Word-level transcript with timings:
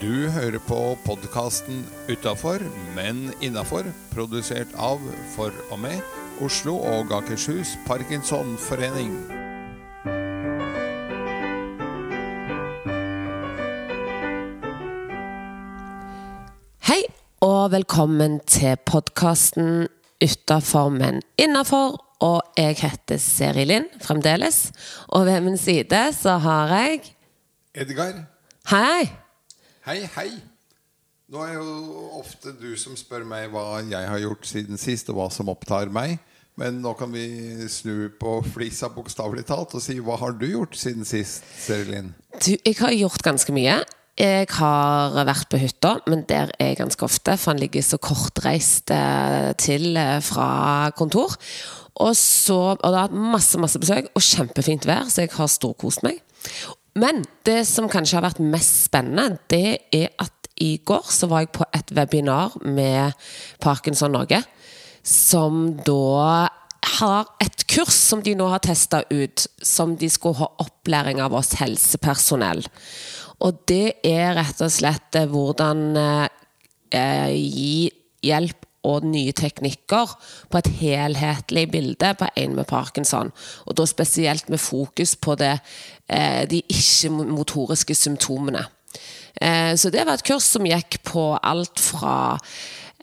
Du 0.00 0.30
hører 0.32 0.56
på 0.64 0.96
podkasten 1.04 1.82
'Utafor, 2.08 2.62
men 2.96 3.34
innafor', 3.44 3.90
produsert 4.14 4.72
av, 4.72 4.96
for 5.34 5.52
og 5.68 5.78
med, 5.78 6.00
Oslo 6.40 6.78
og 6.78 7.12
Akershus 7.12 7.74
Parkinsonforening. 7.84 9.12
Hei, 16.88 17.02
og 17.44 17.70
velkommen 17.76 18.40
til 18.48 18.80
podkasten 18.86 19.88
'Utafor, 20.24 20.88
men 20.88 21.20
innafor'. 21.36 22.00
Og 22.20 22.42
jeg 22.56 22.76
heter 22.80 23.16
Seri 23.16 23.64
Lind 23.64 24.00
fremdeles. 24.00 24.72
Og 25.08 25.26
ved 25.26 25.40
min 25.40 25.58
side 25.58 26.12
så 26.12 26.38
har 26.38 26.68
jeg 26.68 27.00
Edgar, 27.74 28.24
Hei! 28.66 29.29
Hei, 29.86 30.00
hei. 30.16 30.30
Nå 31.30 31.44
er 31.46 31.54
jo 31.60 32.08
ofte 32.18 32.52
du 32.58 32.72
som 32.80 32.96
spør 32.98 33.22
meg 33.28 33.52
hva 33.52 33.80
jeg 33.86 34.08
har 34.10 34.18
gjort 34.22 34.48
siden 34.48 34.80
sist, 34.80 35.12
og 35.12 35.20
hva 35.20 35.28
som 35.32 35.50
opptar 35.52 35.92
meg. 35.94 36.18
Men 36.58 36.80
nå 36.82 36.92
kan 36.98 37.12
vi 37.14 37.24
snu 37.70 38.10
på 38.20 38.40
flisa 38.50 38.90
bokstavelig 38.92 39.46
talt 39.48 39.76
og 39.78 39.84
si 39.84 39.96
hva 40.02 40.18
har 40.20 40.34
du 40.36 40.48
gjort 40.50 40.74
siden 40.76 41.06
sist, 41.08 41.46
Serilin? 41.62 42.10
Du, 42.34 42.52
jeg 42.52 42.76
har 42.82 42.92
gjort 42.96 43.24
ganske 43.24 43.54
mye. 43.54 43.78
Jeg 44.20 44.48
har 44.52 45.14
vært 45.24 45.48
på 45.48 45.60
hytta, 45.62 45.94
men 46.10 46.26
der 46.28 46.50
er 46.58 46.72
jeg 46.72 46.80
ganske 46.82 47.06
ofte, 47.06 47.38
for 47.40 47.54
han 47.54 47.62
ligger 47.62 47.86
så 47.86 47.96
kortreist 48.02 48.92
eh, 48.92 49.52
til 49.56 49.94
eh, 49.96 50.18
fra 50.24 50.90
kontor. 50.98 51.38
Og 52.00 52.12
så, 52.18 52.58
og 52.74 52.84
det 52.84 52.98
har 52.98 53.08
hatt 53.08 53.16
masse 53.16 53.60
masse 53.60 53.80
besøk 53.80 54.10
og 54.12 54.24
kjempefint 54.24 54.88
vær, 54.90 55.08
så 55.08 55.24
jeg 55.24 55.32
har 55.38 55.48
storkost 55.48 56.04
meg. 56.04 56.20
Men 57.00 57.24
det 57.48 57.62
som 57.68 57.88
kanskje 57.90 58.18
har 58.18 58.26
vært 58.28 58.42
mest 58.44 58.86
spennende, 58.88 59.40
det 59.50 59.90
er 59.96 60.10
at 60.20 60.50
i 60.60 60.74
går 60.84 61.06
så 61.08 61.28
var 61.30 61.44
jeg 61.44 61.54
på 61.56 61.66
et 61.76 61.92
webinar 61.96 62.56
med 62.60 63.16
Parkinson 63.62 64.12
Norge, 64.12 64.42
som 65.06 65.70
da 65.86 66.50
har 67.00 67.30
et 67.40 67.64
kurs 67.70 67.96
som 67.96 68.20
de 68.24 68.34
nå 68.36 68.48
har 68.50 68.60
testa 68.64 69.02
ut, 69.08 69.46
som 69.62 69.94
de 69.96 70.10
skulle 70.12 70.40
ha 70.42 70.50
opplæring 70.62 71.20
av 71.24 71.34
oss 71.36 71.54
helsepersonell. 71.60 72.64
Og 73.40 73.62
det 73.70 74.00
er 74.04 74.34
rett 74.36 74.60
og 74.60 74.72
slett 74.72 75.16
eh, 75.16 75.28
hvordan 75.30 75.84
eh, 75.96 77.32
gi 77.32 77.88
hjelp 78.26 78.66
og 78.86 79.04
nye 79.04 79.32
teknikker 79.36 80.14
på 80.50 80.60
et 80.60 80.70
helhetlig 80.80 81.66
bilde 81.72 82.12
på 82.18 82.28
en 82.40 82.56
med 82.56 82.68
parkinson. 82.70 83.32
Og 83.66 83.76
da 83.76 83.86
spesielt 83.88 84.48
med 84.48 84.62
fokus 84.62 85.16
på 85.16 85.36
det, 85.40 85.58
eh, 86.08 86.46
de 86.48 86.62
ikke-motoriske 86.62 87.94
symptomene. 87.94 88.64
Eh, 89.40 89.76
så 89.76 89.90
det 89.90 90.06
var 90.06 90.18
et 90.18 90.26
kurs 90.26 90.44
som 90.44 90.66
gikk 90.66 91.02
på 91.04 91.38
alt 91.42 91.78
fra 91.78 92.38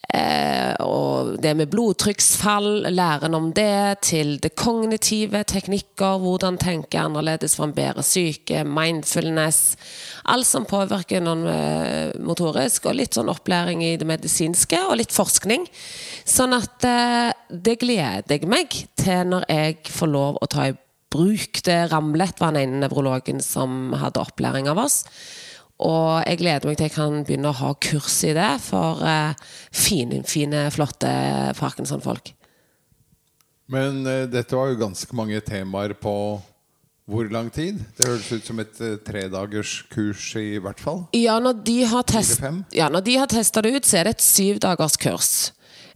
og 0.08 1.36
det 1.44 1.52
med 1.58 1.70
blodtrykksfall, 1.72 2.88
læren 2.96 3.36
om 3.36 3.50
det, 3.56 4.00
til 4.08 4.38
det 4.44 4.54
kognitive, 4.56 5.44
teknikker, 5.44 6.22
hvordan 6.24 6.60
tenke 6.62 7.00
annerledes 7.02 7.58
for 7.58 7.68
en 7.68 7.76
bedre 7.76 8.06
syke, 8.06 8.64
mindfulness. 8.64 9.76
Alt 10.32 10.48
som 10.48 10.68
påvirker 10.70 11.24
noen 11.24 11.46
eh, 11.52 12.16
motorisk, 12.24 12.88
og 12.88 12.98
litt 13.00 13.18
sånn 13.18 13.32
opplæring 13.32 13.84
i 13.84 13.96
det 14.00 14.08
medisinske, 14.08 14.80
og 14.88 15.00
litt 15.02 15.16
forskning. 15.16 15.68
Sånn 16.28 16.56
at 16.56 16.88
eh, 16.88 17.32
det 17.52 17.80
gleder 17.84 18.38
jeg 18.38 18.50
meg 18.50 18.80
til 19.00 19.34
når 19.34 19.48
jeg 19.52 19.82
får 19.92 20.14
lov 20.14 20.40
å 20.42 20.52
ta 20.52 20.70
i 20.72 20.78
bruk 21.12 21.62
det. 21.68 21.82
Ramlet 21.92 22.40
var 22.40 22.56
den 22.56 22.64
ene 22.64 22.86
nevrologen 22.86 23.44
som 23.44 23.96
hadde 23.98 24.24
opplæring 24.24 24.72
av 24.72 24.80
oss. 24.88 25.04
Og 25.78 26.24
jeg 26.26 26.40
gleder 26.42 26.66
meg 26.66 26.78
til 26.80 26.88
jeg 26.88 26.96
kan 26.96 27.24
begynne 27.26 27.52
å 27.52 27.60
ha 27.60 27.72
kurs 27.78 28.18
i 28.26 28.34
det 28.34 28.50
for 28.66 29.04
eh, 29.06 29.34
fine, 29.70 30.24
fine, 30.26 30.68
flotte 30.74 31.12
Parkinson-folk. 31.60 32.34
Men 33.74 34.02
eh, 34.08 34.26
dette 34.32 34.58
var 34.58 34.72
jo 34.72 34.80
ganske 34.82 35.18
mange 35.18 35.42
temaer 35.46 35.94
på 36.00 36.16
hvor 37.08 37.30
lang 37.32 37.48
tid? 37.54 37.78
Det 37.96 38.04
høres 38.04 38.32
ut 38.34 38.50
som 38.50 38.58
et 38.60 38.80
uh, 38.84 38.98
tredagerskurs 39.00 40.26
i 40.42 40.58
hvert 40.60 40.82
fall. 40.84 41.06
Ja, 41.16 41.38
når 41.40 41.62
de 41.64 41.78
har, 41.88 42.04
test, 42.04 42.44
ja, 42.76 42.90
når 42.92 43.06
de 43.06 43.14
har 43.22 43.30
testa 43.32 43.64
det 43.64 43.78
ut, 43.78 43.88
så 43.88 44.02
er 44.02 44.10
det 44.10 44.18
et 44.18 44.26
syvdagerskurs. 44.26 45.30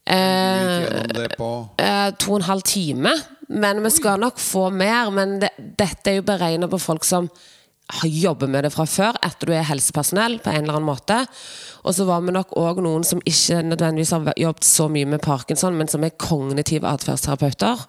Eh, 0.07 1.03
det 1.11 1.27
på 1.37 1.49
eh, 1.77 2.09
to 2.15 2.31
og 2.31 2.39
en 2.39 2.47
halv 2.47 2.63
time. 2.63 3.11
Men 3.51 3.83
vi 3.83 3.91
skal 3.91 4.23
nok 4.23 4.39
få 4.39 4.69
mer. 4.71 5.11
Men 5.11 5.39
det, 5.43 5.51
dette 5.59 6.13
er 6.13 6.21
jo 6.21 6.27
beregna 6.31 6.71
på 6.71 6.79
folk 6.79 7.03
som 7.03 7.27
jobber 8.07 8.49
med 8.51 8.65
det 8.65 8.73
fra 8.73 8.85
før, 8.89 9.19
etter 9.25 9.49
du 9.49 9.53
er 9.55 9.67
helsepersonell 9.67 10.39
på 10.43 10.51
en 10.51 10.63
eller 10.63 10.79
annen 10.79 10.89
måte. 10.89 11.19
Og 11.83 11.95
så 11.97 12.05
var 12.07 12.23
vi 12.25 12.33
nok 12.35 12.55
òg 12.59 12.81
noen 12.85 13.05
som 13.07 13.21
ikke 13.25 13.61
nødvendigvis 13.65 14.13
har 14.15 14.33
jobbet 14.37 14.67
så 14.67 14.87
mye 14.91 15.09
med 15.09 15.23
parkinson, 15.25 15.77
men 15.77 15.91
som 15.91 16.03
er 16.05 16.15
kognitive 16.17 16.87
atferdsterapeuter. 16.87 17.85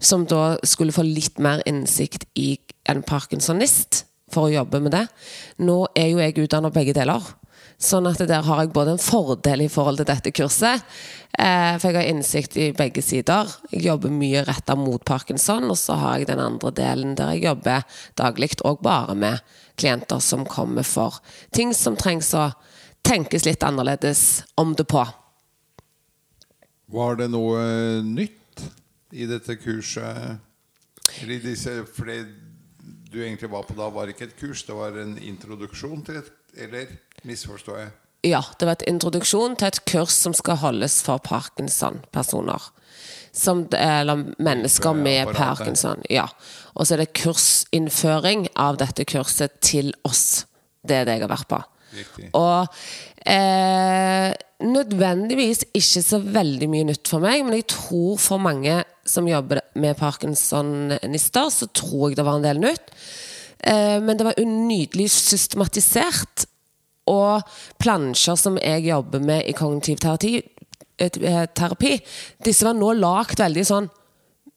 Som 0.00 0.24
da 0.28 0.56
skulle 0.64 0.94
få 0.96 1.04
litt 1.04 1.40
mer 1.42 1.60
innsikt 1.68 2.24
i 2.38 2.54
en 2.88 3.02
parkinsonist 3.06 4.04
for 4.32 4.48
å 4.48 4.54
jobbe 4.54 4.80
med 4.84 4.94
det. 4.96 5.06
Nå 5.64 5.82
er 5.98 6.10
jo 6.12 6.20
jeg 6.22 6.38
utdannet 6.44 6.74
begge 6.74 6.96
deler. 6.96 7.24
Sånn 7.80 8.04
at 8.10 8.20
der 8.28 8.44
har 8.44 8.58
jeg 8.60 8.74
både 8.76 8.94
en 8.94 9.00
fordel 9.00 9.62
i 9.64 9.70
forhold 9.72 10.02
til 10.02 10.08
dette 10.10 10.32
kurset, 10.36 10.82
eh, 11.38 11.78
for 11.80 11.88
jeg 11.88 11.96
har 11.96 12.10
innsikt 12.10 12.58
i 12.60 12.66
begge 12.76 13.00
sider. 13.00 13.48
Jeg 13.72 13.86
jobber 13.86 14.12
mye 14.12 14.42
retta 14.44 14.76
mot 14.76 15.04
parkinson, 15.04 15.64
og 15.72 15.78
så 15.80 15.96
har 15.96 16.18
jeg 16.18 16.28
den 16.28 16.42
andre 16.44 16.74
delen 16.76 17.14
der 17.16 17.32
jeg 17.32 17.46
jobber 17.46 17.86
daglig 18.20 18.52
og 18.68 18.82
bare 18.84 19.16
med 19.16 19.40
klienter 19.80 20.20
som 20.20 20.44
kommer 20.44 20.84
for 20.84 21.22
ting 21.56 21.72
som 21.72 21.96
trengs 21.96 22.34
å 22.36 22.50
tenkes 23.06 23.46
litt 23.48 23.64
annerledes 23.64 24.44
om 24.60 24.74
det 24.76 24.84
på. 24.84 25.06
Var 26.90 27.16
det 27.16 27.30
noe 27.32 27.64
nytt 28.04 28.64
i 29.16 29.24
dette 29.30 29.56
kurset? 29.56 30.40
Eller 31.22 31.40
disse, 31.42 31.72
det 31.80 31.86
du 33.10 33.18
egentlig 33.24 33.50
var 33.50 33.66
på 33.66 33.74
da, 33.78 33.88
var 33.92 34.10
ikke 34.10 34.28
et 34.28 34.36
kurs, 34.38 34.62
det 34.66 34.76
var 34.76 34.96
en 35.00 35.16
introduksjon 35.18 36.04
til 36.06 36.20
et 36.22 36.36
Eller 36.64 36.86
misforstår 37.22 37.76
jeg? 37.78 37.90
Ja, 38.26 38.40
det 38.58 38.66
var 38.66 38.76
et 38.76 38.88
introduksjon 38.90 39.54
til 39.56 39.70
et 39.70 39.84
kurs 39.86 40.16
som 40.18 40.34
skal 40.34 40.58
holdes 40.60 40.98
for 41.06 41.22
Parkinson-personer. 41.22 42.64
Som, 43.32 43.68
eller 43.72 44.24
mennesker 44.42 44.92
med 44.98 45.30
Parkinson. 45.36 46.02
Ja. 46.10 46.26
Og 46.74 46.86
så 46.86 46.96
er 46.96 47.04
det 47.04 47.14
kursinnføring 47.14 48.48
av 48.58 48.80
dette 48.82 49.06
kurset 49.06 49.60
til 49.62 49.94
oss. 50.04 50.44
Det 50.82 50.98
er 50.98 51.06
det 51.06 51.20
jeg 51.20 51.24
har 51.28 51.32
vært 51.32 51.48
på. 51.48 51.62
Riktig. 51.94 52.28
Og 52.38 52.66
eh, 53.26 54.29
nødvendigvis 54.72 55.64
ikke 55.74 56.02
så 56.04 56.20
veldig 56.22 56.68
mye 56.70 56.88
nytt 56.90 57.10
for 57.10 57.22
meg, 57.24 57.42
men 57.44 57.58
jeg 57.58 57.68
tror 57.72 58.20
for 58.20 58.42
mange 58.42 58.80
som 59.08 59.28
jobber 59.28 59.62
med 59.80 59.98
parkinson-nister, 59.98 61.50
så 61.50 61.68
tror 61.74 62.10
jeg 62.10 62.20
det 62.20 62.26
var 62.26 62.38
en 62.38 62.46
del 62.46 62.62
nytt. 62.62 62.92
Eh, 63.60 63.98
men 64.00 64.16
det 64.16 64.26
var 64.26 64.40
unydelig 64.40 64.70
nydelig 64.70 65.10
systematisert. 65.10 66.46
Og 67.10 67.42
plansjer 67.80 68.36
som 68.38 68.58
jeg 68.60 68.86
jobber 68.86 69.22
med 69.24 69.48
i 69.48 69.54
kognitiv 69.56 69.98
terapi, 69.98 70.42
eh, 71.00 71.46
terapi 71.46 71.96
disse 72.44 72.64
var 72.64 72.74
nå 72.74 72.92
lagd 72.94 73.40
veldig 73.40 73.64
sånn 73.66 73.88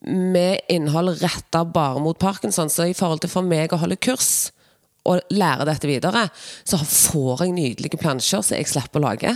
med 0.05 0.59
innhold 0.69 1.21
retta 1.21 1.63
bare 1.65 1.99
mot 1.99 2.19
parkinson. 2.19 2.69
Så 2.69 2.89
i 2.89 2.93
forhold 2.93 3.21
til 3.21 3.29
for 3.29 3.41
meg 3.41 3.73
å 3.73 3.79
holde 3.79 3.95
kurs 3.95 4.51
og 5.05 5.19
lære 5.31 5.65
dette 5.65 5.87
videre, 5.87 6.29
så 6.63 6.77
får 6.77 7.45
jeg 7.45 7.55
nydelige 7.55 7.99
plansjer 7.99 8.43
som 8.43 8.57
jeg 8.57 8.67
slipper 8.67 9.01
å 9.01 9.07
lage. 9.09 9.33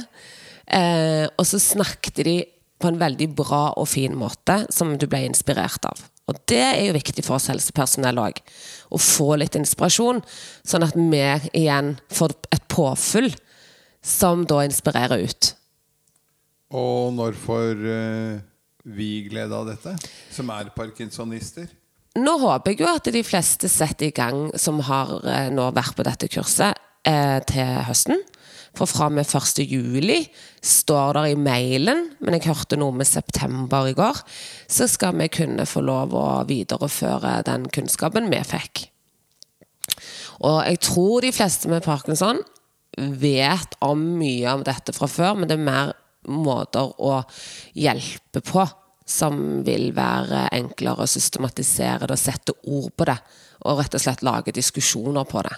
Eh, 0.68 1.26
og 1.32 1.48
så 1.48 1.60
snakket 1.62 2.24
de 2.28 2.38
på 2.78 2.92
en 2.92 3.00
veldig 3.00 3.30
bra 3.38 3.64
og 3.80 3.88
fin 3.90 4.16
måte, 4.18 4.62
som 4.74 4.94
du 5.00 5.08
ble 5.10 5.24
inspirert 5.30 5.86
av. 5.88 6.04
Og 6.28 6.40
det 6.52 6.60
er 6.60 6.82
jo 6.90 6.98
viktig 6.98 7.24
for 7.24 7.38
oss 7.38 7.48
helsepersonell 7.52 8.20
òg. 8.20 8.42
Å 8.92 9.00
få 9.00 9.38
litt 9.40 9.56
inspirasjon, 9.58 10.20
sånn 10.68 10.86
at 10.86 10.98
vi 10.98 11.24
igjen 11.56 11.96
får 12.14 12.36
et 12.52 12.68
påfyll 12.72 13.32
som 14.04 14.44
da 14.48 14.62
inspirerer 14.68 15.24
ut. 15.24 15.54
Og 16.76 17.16
når 17.16 17.38
får 17.40 17.84
uh, 17.88 18.40
vi 18.98 19.12
glede 19.30 19.56
av 19.56 19.70
dette, 19.72 19.96
som 20.36 20.52
er 20.52 20.74
parkinsonister? 20.76 21.70
Nå 22.18 22.34
håper 22.42 22.74
jeg 22.74 22.82
jo 22.82 22.90
at 22.92 23.08
de 23.14 23.24
fleste 23.24 23.70
setter 23.72 24.10
i 24.10 24.16
gang, 24.16 24.50
som 24.60 24.82
har 24.84 25.16
uh, 25.24 25.48
nå 25.54 25.70
vært 25.76 25.96
på 25.96 26.06
dette 26.08 26.28
kurset, 26.34 26.76
uh, 27.08 27.40
til 27.48 27.72
høsten. 27.88 28.20
For 28.78 28.90
fra 28.90 29.08
og 29.10 29.16
med 29.18 29.26
1. 29.26 29.64
juli 29.66 30.20
står 30.62 31.18
det 31.18 31.24
i 31.32 31.40
mailen, 31.40 32.04
men 32.22 32.38
jeg 32.38 32.46
hørte 32.52 32.78
noe 32.78 32.94
med 32.94 33.10
september 33.10 33.90
i 33.90 33.96
går, 33.98 34.20
så 34.70 34.86
skal 34.90 35.18
vi 35.18 35.32
kunne 35.34 35.66
få 35.66 35.82
lov 35.86 36.14
å 36.14 36.28
videreføre 36.50 37.40
den 37.48 37.66
kunnskapen 37.74 38.30
vi 38.30 38.44
fikk. 38.46 38.86
Og 40.46 40.62
jeg 40.68 40.82
tror 40.86 41.26
de 41.26 41.34
fleste 41.34 41.72
med 41.72 41.86
parkinson 41.86 42.44
vet 42.98 43.78
om 43.86 44.04
mye 44.20 44.54
om 44.54 44.66
dette 44.66 44.94
fra 44.94 45.10
før, 45.10 45.40
men 45.40 45.50
det 45.50 45.58
er 45.58 45.66
mer 45.66 45.96
måter 46.28 46.92
å 47.02 47.22
hjelpe 47.78 48.44
på 48.46 48.66
som 49.08 49.64
vil 49.66 49.94
være 49.96 50.50
enklere 50.58 51.06
å 51.06 51.10
systematisere 51.10 52.06
det 52.06 52.18
og 52.18 52.22
sette 52.22 52.56
ord 52.68 52.92
på 52.98 53.08
det. 53.08 53.18
Og 53.66 53.80
rett 53.80 53.96
og 53.96 54.04
slett 54.04 54.26
lage 54.26 54.54
diskusjoner 54.54 55.26
på 55.30 55.42
det. 55.48 55.56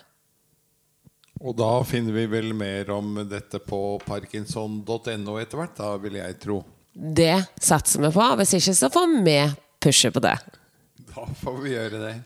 Og 1.40 1.56
da 1.56 1.72
finner 1.88 2.16
vi 2.16 2.26
vel 2.28 2.52
mer 2.58 2.90
om 2.92 3.14
dette 3.30 3.62
på 3.64 3.80
parkinson.no 4.04 5.38
etter 5.40 5.62
hvert, 5.62 5.78
da 5.78 5.94
vil 6.02 6.18
jeg 6.20 6.40
tro. 6.44 6.58
Det 6.94 7.36
satser 7.64 8.04
vi 8.04 8.10
på. 8.12 8.26
Hvis 8.42 8.58
ikke 8.58 8.76
så 8.76 8.90
får 8.92 9.14
vi 9.24 9.38
pushe 9.80 10.12
på 10.12 10.24
det. 10.26 10.36
Da 11.14 11.24
får 11.40 11.62
vi 11.64 11.72
gjøre 11.78 12.02
det. 12.02 12.18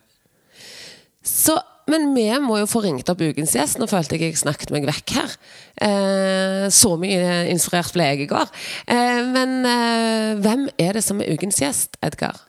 Så, 1.24 1.60
men 1.88 2.10
vi 2.16 2.26
må 2.42 2.58
jo 2.64 2.70
få 2.70 2.82
ringt 2.88 3.10
opp 3.14 3.22
ukens 3.22 3.54
gjest. 3.54 3.78
Nå 3.80 3.86
følte 3.92 4.18
jeg 4.18 4.34
jeg 4.34 4.42
snakket 4.42 4.74
meg 4.74 4.88
vekk 4.90 5.14
her. 5.20 5.38
Eh, 5.86 6.66
så 6.74 6.96
mye 6.98 7.46
inspirert 7.54 7.94
ble 7.94 8.10
jeg 8.10 8.26
i 8.26 8.30
går. 8.34 8.50
Eh, 8.90 9.22
men 9.30 9.56
eh, 9.70 10.34
hvem 10.42 10.68
er 10.82 10.98
det 10.98 11.06
som 11.06 11.22
er 11.22 11.38
ukens 11.38 11.62
gjest, 11.62 12.02
Edgar? 12.02 12.42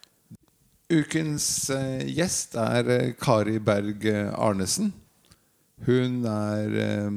Ukens 0.89 1.47
eh, 1.77 2.09
gjest 2.09 2.57
er 2.61 2.89
eh, 2.97 3.09
Kari 3.21 3.61
Berg 3.61 4.09
eh, 4.09 4.33
Arnesen. 4.33 4.95
Hun 5.83 6.23
er 6.31 6.77
eh, 6.81 7.17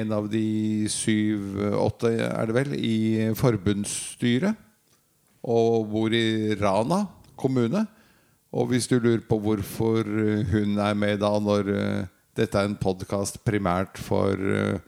en 0.00 0.12
av 0.12 0.28
de 0.32 0.88
syv-åtte, 0.92 2.12
er 2.28 2.50
det 2.50 2.56
vel, 2.56 2.74
i 2.76 3.30
forbundsstyret. 3.36 4.68
Og 5.40 5.88
bor 5.88 6.12
i 6.12 6.52
Rana 6.60 7.06
kommune. 7.40 7.86
Og 8.52 8.72
hvis 8.72 8.88
du 8.90 8.98
lurer 8.98 9.22
på 9.24 9.38
hvorfor 9.40 10.04
hun 10.52 10.78
er 10.82 10.96
med 10.98 11.20
da, 11.22 11.32
når 11.40 11.74
eh, 11.74 12.08
dette 12.36 12.58
er 12.58 12.68
en 12.68 12.78
podkast 12.78 13.40
primært 13.46 13.98
for 14.00 14.34
eh, 14.36 14.80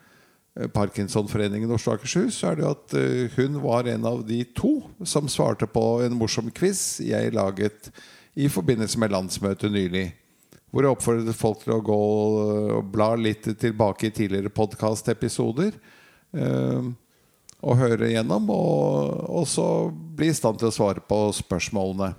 Parkinsonforeningen 0.75 1.71
Oslo 1.73 1.95
og 1.95 2.01
Akershus, 2.01 2.41
så 2.41 2.51
er 2.51 2.59
det 2.59 2.67
jo 2.67 2.73
at 2.75 2.97
eh, 2.99 3.37
hun 3.39 3.61
var 3.63 3.89
en 3.89 4.09
av 4.09 4.25
de 4.29 4.43
to 4.57 4.81
som 5.09 5.31
svarte 5.31 5.69
på 5.71 6.03
en 6.05 6.17
morsom 6.19 6.51
quiz 6.53 7.01
jeg 7.01 7.33
laget 7.33 7.89
i 8.35 8.49
forbindelse 8.53 9.01
med 9.01 9.15
landsmøtet 9.15 9.73
nylig. 9.73 10.11
Hvor 10.73 10.87
jeg 10.87 10.97
oppfordret 10.97 11.37
folk 11.37 11.61
til 11.67 11.75
å 11.77 11.85
gå 11.85 12.01
og 12.79 12.91
bla 12.95 13.13
litt 13.21 13.45
tilbake 13.61 14.09
i 14.09 14.15
tidligere 14.17 14.53
podkastepisoder. 14.57 15.77
Uh, 16.33 16.95
og 17.63 17.79
høre 17.79 18.11
gjennom, 18.11 18.49
og, 18.51 19.23
og, 19.31 19.45
så 19.47 19.65
bli 19.93 20.33
i 20.33 20.35
stand 20.35 20.59
til 20.59 20.71
å 20.71 20.75
svare 20.75 21.03
på 21.07 21.19
spørsmålene. 21.37 22.11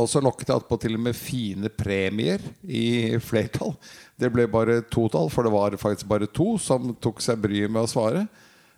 Og 0.00 0.08
så 0.10 0.22
lokket 0.22 0.50
jeg 0.50 0.62
attpåtil 0.62 0.96
med 1.02 1.18
fine 1.18 1.70
premier 1.70 2.42
i 2.64 3.18
flertall. 3.22 3.74
Det 4.18 4.30
ble 4.32 4.46
bare 4.50 4.80
totall, 4.90 5.30
for 5.30 5.46
det 5.46 5.54
var 5.54 5.76
faktisk 5.78 6.08
bare 6.10 6.30
to 6.30 6.54
som 6.62 6.94
tok 7.02 7.22
seg 7.22 7.42
bryet 7.42 7.70
med 7.70 7.84
å 7.84 7.90
svare. 7.90 8.24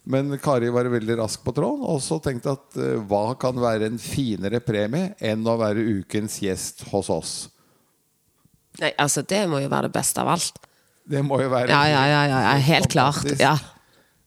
Men 0.02 0.34
Kari 0.42 0.72
var 0.74 0.90
veldig 0.90 1.20
rask 1.20 1.44
på 1.44 1.54
tråden, 1.54 1.86
og 1.86 2.00
så 2.02 2.18
tenkte 2.20 2.50
jeg 2.50 2.58
at 2.58 2.78
uh, 2.82 3.02
hva 3.06 3.36
kan 3.40 3.56
være 3.62 3.88
en 3.88 4.00
finere 4.02 4.60
premie 4.64 5.12
enn 5.22 5.46
å 5.46 5.58
være 5.60 5.84
ukens 6.02 6.40
gjest 6.42 6.88
hos 6.90 7.12
oss? 7.12 7.34
Nei, 8.80 8.92
altså 8.96 9.22
Det 9.28 9.42
må 9.50 9.60
jo 9.60 9.68
være 9.72 9.90
det 9.90 9.96
beste 9.96 10.22
av 10.22 10.30
alt. 10.32 10.60
Det 11.12 11.20
må 11.26 11.40
jo 11.42 11.50
være 11.52 11.72
Ja, 11.72 11.82
ja, 11.90 12.02
ja, 12.08 12.42
ja 12.46 12.52
helt 12.62 12.88
klart. 12.92 13.26
Ja. 13.40 13.56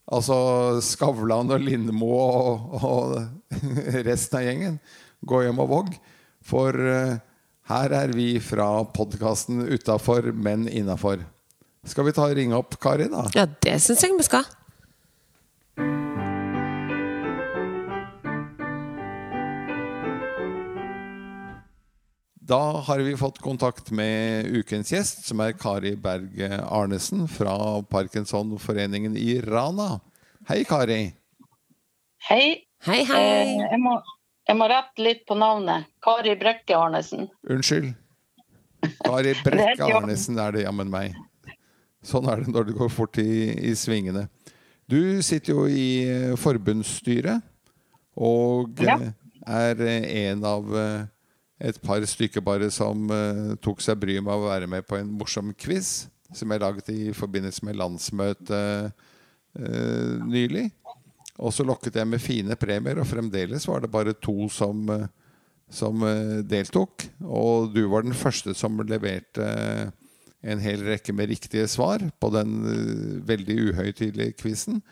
Altså 0.05 0.35
Skavlan 0.85 1.49
og 1.49 1.63
Lindmo 1.63 2.11
og, 2.13 2.75
og, 2.85 3.15
resten 4.09 4.39
av 4.39 4.45
gjengen. 4.45 4.75
Gå 5.25 5.45
hjem 5.45 5.63
og 5.63 5.71
vogg. 5.71 5.95
For 6.45 6.75
uh, 6.77 7.15
her 7.71 7.95
er 7.97 8.13
vi 8.13 8.35
fra 8.43 8.83
podkasten 8.93 9.63
utafor, 9.65 10.29
men 10.35 10.67
innafor. 10.69 11.23
Skal 11.85 12.05
vi 12.05 12.13
ta 12.17 12.27
og 12.27 12.35
ringe 12.37 12.57
opp 12.57 12.77
Kari, 12.81 13.07
da? 13.09 13.25
Ja, 13.37 13.47
det 13.65 13.79
syns 13.81 14.03
jeg 14.05 14.13
vi 14.17 14.25
skal. 14.27 14.45
Da 22.47 22.77
har 22.87 22.99
vi 22.99 23.17
fått 23.17 23.37
kontakt 23.41 23.91
med 23.91 24.45
ukens 24.45 24.91
gjest, 24.93 25.23
som 25.25 25.39
er 25.41 25.55
Kari 25.57 25.95
Berg 25.97 26.43
Arnesen 26.69 27.23
fra 27.27 27.81
Parkinsonforeningen 27.89 29.15
i 29.17 29.39
Rana. 29.41 29.99
Hei, 30.47 30.59
Kari. 30.63 30.99
Hei. 32.29 32.43
Hei, 32.85 32.99
hei. 33.09 33.23
Eh, 33.23 33.63
jeg, 33.71 33.79
må, 33.81 33.95
jeg, 34.45 34.57
må, 34.59 34.67
rette 34.69 35.01
litt 35.01 35.23
på 35.25 35.39
navnet. 35.41 35.89
Kari 36.05 36.35
Brekke 36.37 36.77
Arnesen. 36.77 37.31
Unnskyld. 37.49 37.95
Kari 39.01 39.33
Brekke 39.47 39.89
Arnesen 39.89 40.37
er 40.37 40.53
det 40.53 40.67
jammen 40.67 40.93
meg. 40.93 41.17
Sånn 42.05 42.29
er 42.29 42.45
det 42.45 42.53
når 42.53 42.69
det 42.69 42.77
går 42.77 42.93
fort 42.93 43.17
i, 43.25 43.55
i 43.57 43.73
svingene. 43.73 44.27
Du 44.85 45.17
sitter 45.25 45.55
jo 45.55 45.65
i 45.65 46.37
forbundsstyret 46.37 47.41
og 48.21 48.85
ja. 48.85 48.99
er 49.49 49.85
en 49.89 50.45
av 50.45 50.73
et 51.59 51.77
par 51.79 52.03
stykker 52.03 52.43
bare 52.43 52.67
som 52.73 53.07
uh, 53.11 53.55
tok 53.63 53.83
seg 53.83 53.99
bryet 53.99 54.23
med 54.23 54.33
å 54.33 54.47
være 54.49 54.67
med 54.67 54.85
på 54.87 54.97
en 54.99 55.13
morsom 55.19 55.53
quiz 55.55 56.07
som 56.35 56.51
jeg 56.51 56.59
laget 56.59 56.89
i 56.91 57.13
forbindelse 57.15 57.63
med 57.63 57.77
landsmøtet 57.79 58.91
uh, 58.91 60.15
nylig. 60.25 60.67
Og 61.39 61.53
så 61.55 61.63
lokket 61.67 61.95
jeg 61.99 62.07
med 62.07 62.23
fine 62.23 62.55
premier, 62.59 62.99
og 62.99 63.07
fremdeles 63.07 63.67
var 63.67 63.83
det 63.83 63.91
bare 63.91 64.15
to 64.19 64.49
som, 64.51 64.83
uh, 64.91 65.07
som 65.71 66.03
deltok. 66.47 67.07
Og 67.23 67.71
du 67.75 67.85
var 67.91 68.03
den 68.03 68.15
første 68.17 68.55
som 68.57 68.81
leverte 68.83 69.47
en 70.45 70.61
hel 70.61 70.83
rekke 70.85 71.15
med 71.15 71.31
riktige 71.31 71.69
svar 71.71 72.03
på 72.21 72.29
den 72.35 72.57
veldig 73.25 73.55
uhøytidelige 73.71 74.35
quizen. 74.43 74.83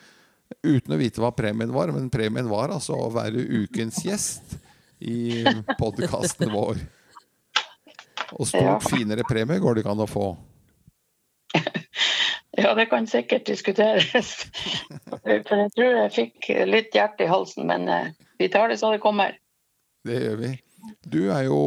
Uten 0.64 0.96
å 0.96 1.00
vite 1.02 1.22
hva 1.22 1.30
premien 1.36 1.74
var, 1.76 1.92
men 1.94 2.10
premien 2.14 2.50
var 2.50 2.72
altså 2.74 2.96
å 2.98 3.12
være 3.14 3.44
ukens 3.64 4.00
gjest 4.06 4.56
i 5.04 5.44
podkasten 5.80 6.54
vår. 6.58 6.82
Og 8.34 8.48
stort 8.48 8.64
ja. 8.64 8.80
finere 8.82 9.26
premie 9.28 9.62
går 9.62 9.76
det 9.76 9.84
ikke 9.84 9.96
an 9.96 10.06
å 10.08 10.10
få. 10.10 10.32
Ja, 12.54 12.76
det 12.78 12.84
kan 12.86 13.08
sikkert 13.10 13.48
diskuteres. 13.50 14.44
For 15.24 15.32
jeg 15.58 15.72
tror 15.74 15.88
jeg 15.88 16.12
fikk 16.14 16.50
litt 16.70 16.94
hjerte 16.94 17.26
i 17.26 17.32
halsen, 17.32 17.66
men 17.66 17.88
eh, 17.90 18.12
vi 18.38 18.46
tar 18.54 18.70
det 18.70 18.78
så 18.78 18.92
det 18.94 19.00
kommer. 19.02 19.34
Det 20.06 20.20
gjør 20.22 20.38
vi. 20.38 20.52
Du 21.10 21.32
er 21.34 21.48
jo 21.48 21.58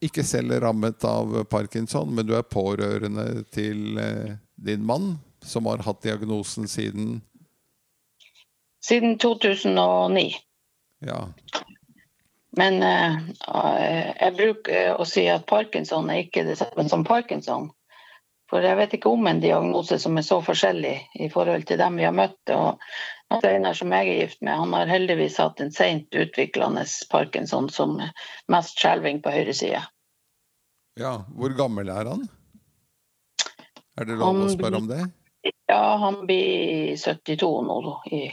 ikke 0.00 0.24
selv 0.24 0.56
rammet 0.64 1.04
av 1.04 1.36
parkinson, 1.52 2.14
men 2.16 2.24
du 2.24 2.32
er 2.38 2.48
pårørende 2.48 3.44
til 3.52 4.00
eh, 4.00 4.38
din 4.56 4.86
mann, 4.88 5.18
som 5.44 5.68
har 5.68 5.84
hatt 5.84 6.00
diagnosen 6.06 6.70
siden 6.70 7.20
Siden 8.82 9.18
2009. 9.18 10.32
Ja. 11.06 11.28
Men 12.58 12.82
uh, 12.84 13.20
jeg 14.20 14.34
bruker 14.36 14.98
å 15.00 15.06
si 15.08 15.24
at 15.32 15.46
parkinson 15.48 16.10
er 16.12 16.26
ikke 16.26 16.44
det 16.48 16.58
samme 16.60 16.84
som 16.90 17.04
parkinson. 17.08 17.70
For 18.52 18.60
jeg 18.60 18.76
vet 18.76 18.98
ikke 18.98 19.08
om 19.08 19.24
en 19.30 19.40
diagnose 19.40 19.96
som 20.02 20.18
er 20.20 20.26
så 20.26 20.42
forskjellig 20.44 20.96
i 21.24 21.30
forhold 21.32 21.64
til 21.70 21.80
dem 21.80 21.96
vi 21.96 22.04
har 22.04 22.12
møtt. 22.12 22.52
Og 22.52 22.82
Steinar 23.38 23.78
som 23.78 23.94
jeg 23.96 24.10
er 24.10 24.20
gift 24.26 24.42
med, 24.44 24.58
han 24.60 24.76
har 24.76 24.92
heldigvis 24.92 25.38
hatt 25.40 25.62
en 25.64 25.72
seint 25.72 26.12
utviklende 26.12 26.84
parkinson 27.08 27.70
som 27.72 27.96
mest 28.52 28.76
skjelving 28.76 29.22
på 29.24 29.32
høyre 29.32 29.56
side. 29.56 29.80
Ja, 31.00 31.14
hvor 31.32 31.56
gammel 31.56 31.88
er 31.88 32.12
han? 32.12 32.28
Er 33.96 34.08
det 34.08 34.18
lov 34.20 34.34
han, 34.34 34.44
å 34.44 34.52
spørre 34.52 34.82
om 34.82 34.90
det? 34.90 35.00
Ja, 35.72 35.96
han 36.04 36.20
blir 36.28 36.92
72 37.00 37.48
nå 37.64 37.78
i, 38.12 38.26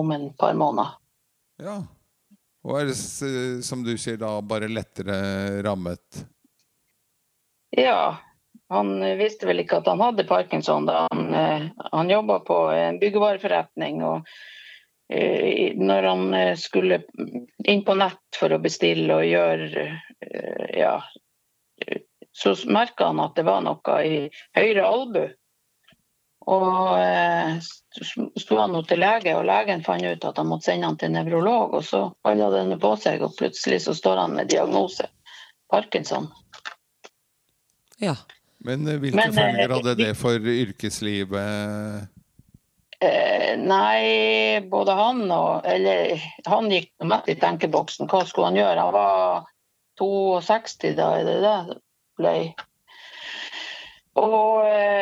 om 0.00 0.16
en 0.16 0.30
par 0.40 0.56
måneder. 0.56 0.96
Ja, 1.60 1.82
og 2.62 2.76
er 2.78 2.90
det, 2.90 2.96
som 3.66 3.82
du 3.82 3.94
sier, 3.98 4.18
da 4.20 4.36
bare 4.46 4.70
lettere 4.70 5.16
rammet? 5.66 6.22
Ja. 7.76 8.18
Han 8.72 8.94
visste 9.18 9.44
vel 9.44 9.60
ikke 9.60 9.82
at 9.82 9.88
han 9.90 10.00
hadde 10.00 10.24
parkinson 10.24 10.86
da 10.88 11.02
han, 11.10 11.26
eh, 11.36 11.64
han 11.92 12.10
jobba 12.10 12.38
på 12.46 12.56
en 12.72 13.00
byggevareforretning. 13.02 14.00
og 14.04 14.28
eh, 15.12 15.76
når 15.76 16.08
han 16.08 16.22
eh, 16.34 16.54
skulle 16.56 17.02
inn 17.68 17.82
på 17.84 17.96
nett 18.00 18.38
for 18.38 18.54
å 18.54 18.62
bestille 18.62 19.18
og 19.18 19.28
gjøre 19.28 19.88
Ja, 20.72 20.94
så 22.32 22.54
merka 22.64 23.10
han 23.10 23.20
at 23.20 23.36
det 23.36 23.44
var 23.44 23.60
noe 23.60 23.96
i 24.06 24.18
høyre 24.56 24.86
albu. 24.88 25.24
Og 26.50 26.98
eh, 26.98 27.58
sto 28.40 28.58
han 28.58 28.74
til 28.88 29.02
lege, 29.02 29.34
og 29.38 29.46
legen 29.46 29.84
fant 29.86 30.02
ut 30.02 30.24
at 30.26 30.38
han 30.40 30.48
måtte 30.50 30.70
sende 30.70 30.88
han 30.88 30.98
til 30.98 31.12
nevrolog. 31.14 31.76
Og 31.78 31.84
så 31.86 32.04
balla 32.24 32.50
det 32.50 32.80
på 32.82 32.94
seg, 33.00 33.22
og 33.22 33.36
plutselig 33.38 33.82
så 33.86 33.94
står 33.94 34.24
han 34.24 34.38
med 34.38 34.50
diagnose 34.50 35.06
parkinson. 35.70 36.30
Ja. 38.02 38.16
Men 38.62 38.86
eh, 38.88 38.98
hvilke 39.02 39.18
Men, 39.18 39.36
følger 39.36 39.68
eh, 39.68 39.76
hadde 39.76 39.94
det 39.98 40.10
for 40.18 40.50
yrkeslivet? 40.56 42.08
Eh, 43.02 43.54
nei, 43.58 44.62
både 44.70 44.94
han 44.94 45.24
og 45.34 45.66
Eller 45.66 46.22
han 46.46 46.70
gikk 46.70 46.92
mest 47.10 47.30
i 47.32 47.38
tenkeboksen. 47.38 48.10
Hva 48.10 48.22
skulle 48.26 48.52
han 48.52 48.60
gjøre? 48.60 48.84
Han 48.86 48.94
var 48.94 49.48
62 50.02 50.94
da, 50.98 51.08
er 51.18 51.26
det 51.26 51.40
det 51.42 51.80
ble? 52.20 52.36
Og 54.22 54.66
eh, 54.68 55.01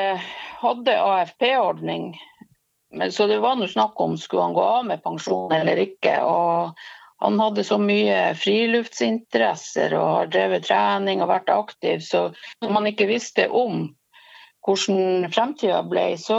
hadde 0.61 0.97
AFP-ordning. 1.01 2.15
Så 3.11 3.27
det 3.31 3.39
var 3.43 3.57
noe 3.57 3.71
snakk 3.71 4.01
om 4.03 4.17
skulle 4.19 4.49
han 4.49 4.57
gå 4.57 4.65
av 4.65 4.89
med 4.89 5.03
pensjon 5.05 5.53
eller 5.55 5.79
ikke. 5.85 6.17
og 6.27 6.81
han 7.21 7.37
hadde 7.41 7.65
så 7.65 7.77
mye 7.77 8.33
friluftsinteresser 8.41 9.93
og 9.93 10.07
har 10.15 10.31
drevet 10.33 10.65
trening 10.65 11.21
og 11.21 11.29
vært 11.29 11.51
aktiv, 11.53 12.01
så 12.01 12.31
når 12.65 12.73
man 12.73 12.89
ikke 12.89 13.11
visste 13.11 13.45
om 13.53 13.91
hvordan 14.65 15.29
fremtida 15.33 15.83
ble, 15.89 16.15
så 16.21 16.39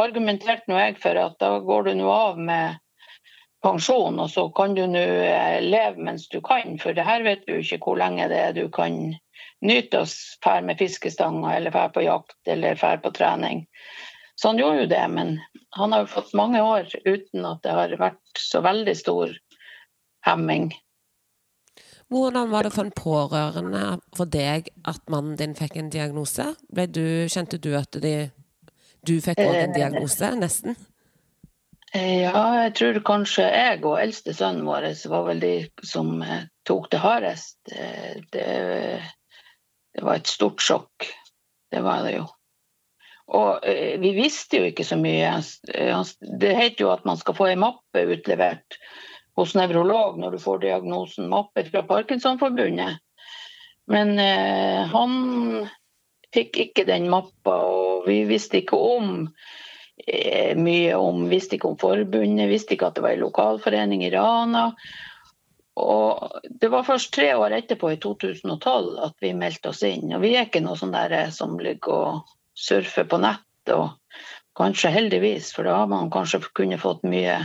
argumenterte 0.00 0.72
nå 0.72 0.80
jeg 0.80 0.96
for 1.02 1.20
at 1.20 1.36
da 1.44 1.58
går 1.60 1.90
du 1.90 1.92
nå 2.00 2.08
av 2.08 2.40
med 2.40 2.80
pensjon, 3.62 4.16
og 4.16 4.30
så 4.32 4.46
kan 4.56 4.74
du 4.74 4.86
nå 4.88 5.02
eh, 5.02 5.60
leve 5.60 6.00
mens 6.08 6.24
du 6.32 6.40
kan. 6.44 6.78
For 6.80 6.96
det 6.96 7.04
her 7.06 7.24
vet 7.26 7.44
du 7.46 7.58
ikke 7.58 7.82
hvor 7.84 8.00
lenge 8.00 8.30
det 8.32 8.40
er 8.46 8.56
du 8.56 8.64
kan 8.72 9.12
nyte 9.62 10.02
oss 10.02 10.16
fære 10.44 10.66
med 10.66 10.80
fiskestanger, 10.80 11.56
eller 11.56 11.74
ferd 11.74 11.94
på 11.94 12.04
jakt, 12.04 12.38
eller 12.50 12.78
ferd 12.78 13.02
på 13.04 13.12
trening. 13.14 13.66
Så 14.34 14.48
han 14.48 14.58
gjorde 14.58 14.84
jo 14.84 14.90
det, 14.90 15.02
men 15.08 15.36
han 15.76 15.92
har 15.92 16.04
jo 16.04 16.14
fått 16.14 16.32
mange 16.34 16.62
år 16.62 16.88
uten 17.04 17.44
at 17.46 17.62
det 17.62 17.74
har 17.76 17.96
vært 18.00 18.40
så 18.40 18.62
veldig 18.64 18.94
stor 18.98 19.34
hemming. 20.26 20.72
Hvordan 22.12 22.50
var 22.50 22.66
det 22.66 22.74
for 22.74 22.84
en 22.84 22.96
pårørende 22.96 23.84
for 24.16 24.28
deg 24.28 24.68
at 24.88 25.00
mannen 25.12 25.36
din 25.40 25.54
fikk 25.56 25.78
en 25.80 25.92
diagnose? 25.92 26.50
Du, 26.68 27.04
kjente 27.32 27.60
du 27.62 27.70
at 27.78 27.96
de, 28.02 28.16
du 29.06 29.14
fikk 29.24 29.40
òg 29.40 29.60
en 29.62 29.76
diagnose, 29.76 30.32
nesten? 30.36 30.76
Ja, 31.92 32.64
jeg 32.64 32.74
tror 32.78 33.00
kanskje 33.04 33.46
jeg 33.46 33.80
og 33.84 33.98
eldste 34.00 34.32
sønnen 34.36 34.64
vår 34.64 34.86
var 35.12 35.26
vel 35.26 35.40
de 35.42 35.54
som 35.84 36.14
eh, 36.24 36.46
tok 36.68 36.88
det 36.92 37.00
hardest. 37.02 37.58
Det, 38.32 38.46
det 39.94 40.04
var 40.04 40.20
et 40.20 40.30
stort 40.30 40.62
sjokk. 40.62 41.08
Det 41.72 41.82
var 41.84 42.04
det 42.06 42.16
jo. 42.18 42.26
Og 43.32 43.64
eh, 43.68 44.00
vi 44.00 44.12
visste 44.16 44.60
jo 44.60 44.68
ikke 44.68 44.86
så 44.86 44.98
mye. 45.00 45.38
Det 45.64 46.52
heter 46.56 46.84
jo 46.84 46.92
at 46.92 47.06
man 47.08 47.20
skal 47.20 47.36
få 47.36 47.48
ei 47.52 47.58
mappe 47.60 48.04
utlevert 48.12 48.78
hos 49.38 49.54
nevrolog 49.56 50.18
når 50.20 50.34
du 50.34 50.42
får 50.42 50.64
diagnosen 50.64 51.30
mappe 51.32 51.64
fra 51.68 51.84
Parkinsonforbundet. 51.88 53.00
Men 53.92 54.18
eh, 54.20 54.82
han 54.92 55.14
fikk 56.32 56.58
ikke 56.66 56.86
den 56.88 57.08
mappa, 57.12 57.56
og 57.68 58.08
vi 58.08 58.22
visste 58.28 58.62
ikke 58.62 58.78
om 58.78 59.14
eh, 60.06 60.52
mye 60.56 60.96
om 60.96 61.26
Visste 61.32 61.58
ikke 61.58 61.72
om 61.72 61.80
forbundet, 61.80 62.50
visste 62.50 62.76
ikke 62.76 62.90
at 62.90 62.98
det 62.98 63.04
var 63.04 63.16
ei 63.16 63.22
lokalforening 63.22 64.04
i 64.06 64.12
Rana. 64.14 64.70
Og 65.80 66.40
det 66.60 66.68
var 66.68 66.84
først 66.84 67.14
tre 67.14 67.30
år 67.34 67.54
etterpå, 67.56 67.92
i 67.92 68.00
2012, 68.00 68.98
at 69.06 69.14
vi 69.24 69.32
meldte 69.36 69.72
oss 69.72 69.82
inn. 69.88 70.12
Og 70.12 70.20
vi 70.24 70.34
er 70.36 70.46
ikke 70.48 70.60
noe 70.64 70.76
sånn 70.76 70.92
der 70.92 71.14
eh, 71.16 71.32
som 71.32 71.56
ligger 71.60 71.94
og 71.96 72.36
surfer 72.58 73.08
på 73.08 73.20
nett. 73.22 73.72
og 73.72 73.96
Kanskje 74.58 74.92
heldigvis, 74.92 75.54
for 75.56 75.64
da 75.64 75.78
har 75.80 75.88
man 75.88 76.12
kanskje 76.12 76.42
kunnet 76.52 76.82
fått 76.82 77.06
mye 77.08 77.38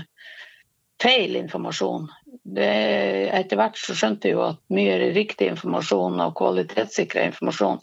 feil 1.01 1.37
informasjon. 1.39 2.09
Det, 2.57 2.67
etter 3.37 3.59
hvert 3.59 3.79
så 3.79 3.95
skjønte 3.95 4.27
vi 4.27 4.33
jo 4.33 4.43
at 4.43 4.59
mye 4.73 4.97
riktig 5.15 5.51
informasjon 5.53 6.19
og 6.23 6.35
kvalitetssikra 6.39 7.27
informasjon 7.29 7.79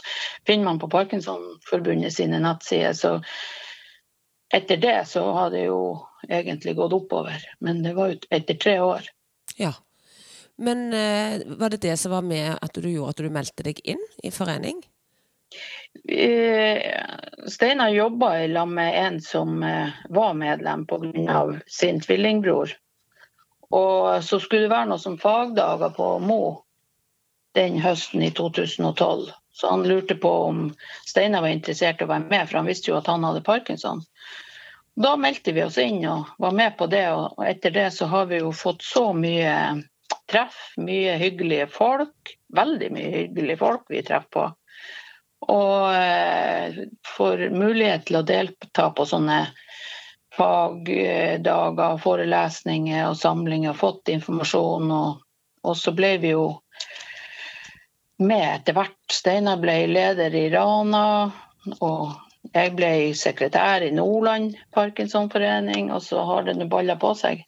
finner 0.46 0.68
man 0.68 0.80
på 0.82 0.90
Parkinsonforbundet 0.92 2.12
sine 2.12 2.42
nettsider. 2.42 2.92
Så 2.98 3.16
etter 4.54 4.82
det 4.82 4.98
så 5.08 5.24
har 5.38 5.54
det 5.54 5.66
jo 5.68 5.80
egentlig 6.28 6.76
gått 6.76 6.96
oppover. 6.96 7.40
Men 7.64 7.82
det 7.86 7.94
var 7.96 8.12
jo 8.12 8.20
etter 8.28 8.60
tre 8.60 8.78
år. 8.84 9.08
Ja. 9.56 9.72
Men 10.56 10.92
eh, 10.94 11.42
var 11.58 11.70
det 11.70 11.82
det 11.82 11.96
som 11.96 12.12
var 12.12 12.23
med 12.23 12.58
at 12.61 12.75
du 12.75 12.88
gjorde 12.90 13.11
at 13.11 13.23
du 13.23 13.30
meldte 13.30 13.66
deg 13.66 13.80
inn 13.84 14.02
i 14.23 14.30
forening? 14.30 14.82
Steinar 17.46 17.88
jobba 17.88 18.30
i 18.38 18.49
lag 18.49 18.68
med 18.68 19.06
en 19.06 19.20
som 19.20 19.62
eh, 19.62 19.88
var 20.08 20.34
medlem 20.34 20.87
pga. 20.87 21.61
sin 21.66 22.00
tvillingbror. 22.00 22.70
Og 23.70 24.25
så 24.25 24.40
skulle 24.40 24.66
det 24.66 24.75
være 24.75 24.90
noe 24.92 25.02
som 25.02 25.18
fagdager 25.18 25.90
på 25.96 26.18
Mo 26.23 26.42
den 27.54 27.78
høsten 27.82 28.23
i 28.23 28.30
2012. 28.30 29.30
Så 29.54 29.70
han 29.70 29.82
lurte 29.87 30.14
på 30.14 30.30
om 30.30 30.75
Steinar 31.06 31.42
var 31.42 31.54
interessert 31.54 32.00
i 32.00 32.06
å 32.06 32.11
være 32.11 32.26
med, 32.30 32.49
for 32.49 32.58
han 32.58 32.70
visste 32.70 32.90
jo 32.90 32.99
at 32.99 33.11
han 33.11 33.25
hadde 33.26 33.44
parkinson. 33.46 34.02
Da 34.94 35.16
meldte 35.18 35.54
vi 35.54 35.62
oss 35.62 35.78
inn 35.78 36.02
og 36.06 36.30
var 36.38 36.54
med 36.54 36.76
på 36.78 36.87
det, 36.90 37.06
og 37.11 37.42
etter 37.46 37.75
det 37.75 37.88
så 37.94 38.06
har 38.11 38.26
vi 38.30 38.42
jo 38.42 38.50
fått 38.54 38.82
så 38.82 39.08
mye 39.14 39.54
treff, 40.30 40.56
mye 40.76 41.16
hyggelige 41.20 41.66
folk. 41.73 42.34
Veldig 42.54 42.90
mye 42.94 43.11
hyggelige 43.18 43.61
folk 43.61 43.88
vi 43.92 44.02
treffer 44.06 44.30
på. 44.34 44.46
Og 45.52 45.94
eh, 45.94 46.84
får 47.16 47.49
mulighet 47.52 48.06
til 48.08 48.20
å 48.20 48.26
delta 48.26 48.88
på 48.96 49.06
sånne 49.08 49.42
fagdager, 50.34 51.99
forelesninger 52.02 53.06
og 53.06 53.18
samlinger, 53.20 53.76
fått 53.76 54.12
informasjon. 54.14 54.90
Og, 54.90 55.23
og, 55.62 55.76
så 55.78 55.94
ble 55.96 56.16
vi 56.23 56.34
jo 56.34 56.49
med 58.25 58.46
etter 58.49 58.78
hvert. 58.78 59.00
Steinar 59.12 59.61
ble 59.62 59.84
leder 59.90 60.34
i 60.34 60.49
Rana, 60.54 61.06
og 61.80 62.14
jeg 62.54 62.75
ble 62.76 62.92
sekretær 63.18 63.84
i 63.84 63.92
Nordland 63.94 64.56
Parkinsonforening, 64.75 65.90
og 65.92 66.02
så 66.04 66.25
har 66.28 66.49
det 66.49 66.56
nå 66.58 66.68
balla 66.73 66.96
på 67.00 67.14
seg. 67.18 67.44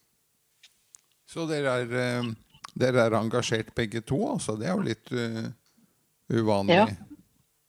Så 1.27 1.47
dere 1.51 1.81
er, 1.83 1.97
eh, 2.01 2.29
dere 2.76 3.06
er, 3.06 3.16
engasjert 3.18 3.73
begge 3.76 4.02
to, 4.04 4.21
altså? 4.35 4.56
Det 4.61 4.68
er 4.68 4.75
jo 4.75 4.87
litt 4.87 5.12
uh, 5.12 5.47
uvanlig? 6.33 6.76
Ja. 6.76 6.87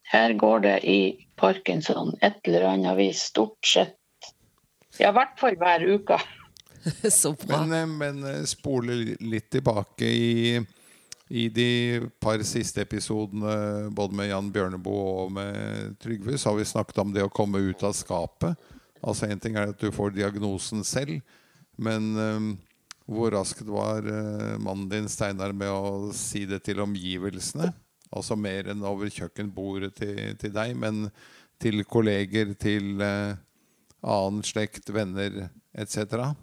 Her 0.08 0.34
går 0.40 0.64
det 0.64 0.76
i 0.88 1.00
parkinson 1.40 2.14
et 2.24 2.40
eller 2.48 2.70
annet 2.70 2.96
vis 3.00 3.26
stort 3.28 3.68
sett 3.68 3.98
ja, 4.98 5.12
i 5.12 5.14
hvert 5.14 5.38
fall 5.38 5.58
hver 5.60 5.84
uke. 5.86 6.18
Så 7.12 7.34
bra. 7.38 7.62
Men, 7.66 7.74
eh, 7.76 7.88
men 7.88 8.24
eh, 8.26 8.44
spole 8.50 8.96
litt 9.20 9.50
tilbake 9.54 10.08
i, 10.08 10.58
i 11.30 11.48
de 11.54 11.70
par 12.24 12.42
siste 12.48 12.82
episodene, 12.86 13.92
både 13.94 14.18
med 14.18 14.32
Jan 14.32 14.52
Bjørneboe 14.54 15.10
og 15.26 15.36
med 15.38 15.98
Trygve, 16.02 16.38
så 16.38 16.52
har 16.52 16.62
vi 16.62 16.70
snakket 16.72 17.04
om 17.04 17.14
det 17.14 17.26
å 17.26 17.34
komme 17.34 17.62
ut 17.62 17.84
av 17.86 17.96
skapet. 17.98 18.70
Altså 19.04 19.30
Én 19.30 19.42
ting 19.42 19.58
er 19.60 19.74
at 19.76 19.82
du 19.82 19.92
får 19.94 20.16
diagnosen 20.16 20.82
selv, 20.88 21.20
men 21.78 22.10
um, 22.18 22.48
hvor 23.08 23.32
raskt 23.34 23.68
var 23.72 24.06
uh, 24.06 24.56
mannen 24.60 24.88
din 24.92 25.10
Steinar 25.12 25.56
med 25.56 25.72
å 25.72 26.14
si 26.16 26.46
det 26.50 26.62
til 26.68 26.84
omgivelsene? 26.84 27.72
Altså 28.12 28.38
mer 28.40 28.70
enn 28.72 28.86
over 28.88 29.12
kjøkkenbordet 29.12 29.94
til, 30.00 30.20
til 30.40 30.54
deg, 30.56 30.76
men 30.80 31.08
til 31.62 31.82
kolleger, 31.88 32.54
til 32.60 33.00
uh, 33.02 33.36
annen 34.04 34.44
slekt, 34.46 34.92
venner 34.94 35.48
etc.? 35.78 36.36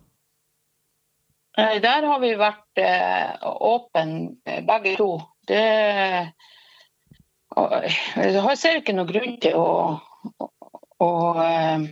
Der 1.55 2.03
har 2.03 2.19
vi 2.19 2.33
vært 2.35 2.81
uh, 2.83 3.53
åpne 3.63 4.35
eh, 4.47 4.63
begge 4.67 4.97
to. 4.99 5.11
Det 5.47 5.63
Jeg 7.55 8.57
ser 8.59 8.81
ikke 8.81 8.95
noen 8.97 9.11
grunn 9.13 9.37
til 9.39 9.55
å, 9.55 9.69
å, 10.43 10.49
å, 11.05 11.11
eh, 11.45 11.85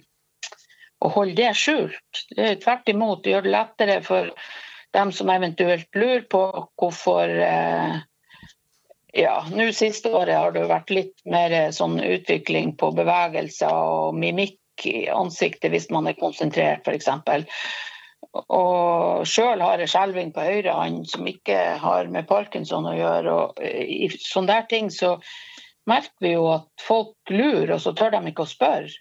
holde 1.15 1.37
det 1.39 1.53
skjult. 1.55 2.25
Det 2.35 2.57
Tvert 2.65 2.91
imot 2.91 3.29
gjør 3.29 3.47
det 3.47 3.55
lettere 3.55 4.01
for 4.03 4.33
dem 4.97 5.13
som 5.13 5.31
eventuelt 5.33 5.89
lurer 5.97 6.25
på 6.31 6.43
hvorfor 6.81 7.29
eh, 7.29 8.01
ja, 9.13 9.37
nå 9.53 9.69
siste 9.77 10.13
året 10.13 10.39
har 10.39 10.53
det 10.55 10.67
vært 10.71 10.93
litt 10.93 11.25
mer 11.29 11.55
sånn 11.75 11.99
utvikling 12.01 12.75
på 12.81 12.93
bevegelser 12.97 13.73
og 13.73 14.17
mimikk 14.17 14.87
i 14.89 15.07
ansiktet 15.13 15.73
hvis 15.73 15.91
man 15.93 16.09
er 16.09 16.17
konsentrert, 16.19 16.89
f.eks. 16.89 17.11
Og 18.33 19.27
sjøl 19.29 19.61
har 19.61 19.83
jeg 19.83 19.93
skjelving 19.93 20.33
på 20.33 20.45
høyre 20.47 20.77
hånd 20.79 21.05
som 21.11 21.29
ikke 21.29 21.59
har 21.83 22.09
med 22.13 22.29
parkinson 22.29 22.89
å 22.89 22.97
gjøre. 22.97 23.33
og 23.33 23.61
I 23.61 24.09
sånne 24.17 24.55
der 24.55 24.69
ting 24.71 24.89
så 24.95 25.19
merker 25.89 26.25
vi 26.25 26.33
jo 26.33 26.47
at 26.55 26.69
folk 26.81 27.17
lurer, 27.31 27.75
og 27.77 27.83
så 27.85 27.93
tør 27.99 28.15
de 28.15 28.23
ikke 28.31 28.47
å 28.47 28.53
spørre. 28.55 28.95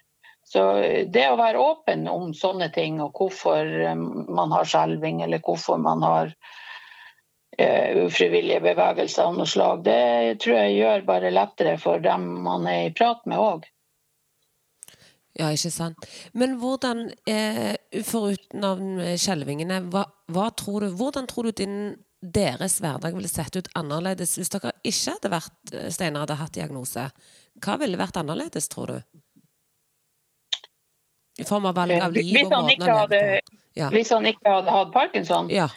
Så 0.52 0.62
det 1.08 1.24
å 1.30 1.38
være 1.40 1.60
åpen 1.60 2.04
om 2.12 2.32
sånne 2.36 2.68
ting, 2.74 3.00
og 3.00 3.16
hvorfor 3.16 3.64
eh, 3.64 3.96
man 3.96 4.52
har 4.52 4.68
skjelving, 4.68 5.22
eller 5.24 5.40
hvorfor 5.44 5.80
man 5.80 6.04
har 6.04 6.32
uh, 6.32 8.04
ufrivillige 8.04 8.60
bevegelser 8.64 9.30
av 9.30 9.38
noe 9.38 9.48
slag, 9.48 9.84
det 9.86 10.42
tror 10.44 10.58
jeg 10.58 10.76
gjør 10.76 11.06
bare 11.08 11.32
lettere 11.32 11.78
for 11.80 12.04
dem 12.04 12.26
man 12.44 12.68
er 12.68 12.90
i 12.90 12.92
prat 12.96 13.24
med 13.24 13.40
òg. 13.40 13.68
Ja, 15.40 15.48
ikke 15.48 15.72
sant. 15.72 16.08
Men 16.36 16.58
hvordan, 16.60 17.06
eh, 17.24 17.72
foruten 18.04 18.64
av 18.68 18.80
skjelvingene, 19.16 19.80
hva, 19.88 20.04
hva 20.28 20.50
tror 20.52 20.84
du, 20.84 20.90
hvordan 20.98 21.28
tror 21.30 21.48
du 21.48 21.52
din, 21.62 21.78
deres 22.22 22.76
hverdag 22.78 23.16
ville 23.16 23.30
sett 23.30 23.56
ut 23.56 23.70
annerledes 23.74 24.36
hvis 24.38 24.52
dere 24.52 24.70
ikke 24.86 25.16
hadde 25.16 25.30
vært 25.32 25.72
eh, 25.74 25.88
Steinar 25.90 26.26
hadde 26.26 26.36
hatt 26.38 26.54
diagnose? 26.54 27.08
Hva 27.64 27.80
ville 27.80 27.98
vært 27.98 28.20
annerledes, 28.20 28.68
tror 28.68 28.92
du? 28.92 29.21
I 31.42 31.48
form 31.48 31.66
av 31.70 31.78
valg 31.78 31.98
av 31.98 32.14
liv 32.16 32.44
og 32.46 32.52
måten 32.52 32.86
han 32.86 33.02
hadde. 33.04 33.24
Ja. 33.78 33.88
Hvis 33.92 34.12
han 34.12 34.28
ikke 34.28 34.58
hadde 34.58 34.74
hatt 34.74 34.92
parkinson? 34.94 35.50
Ja. 35.52 35.68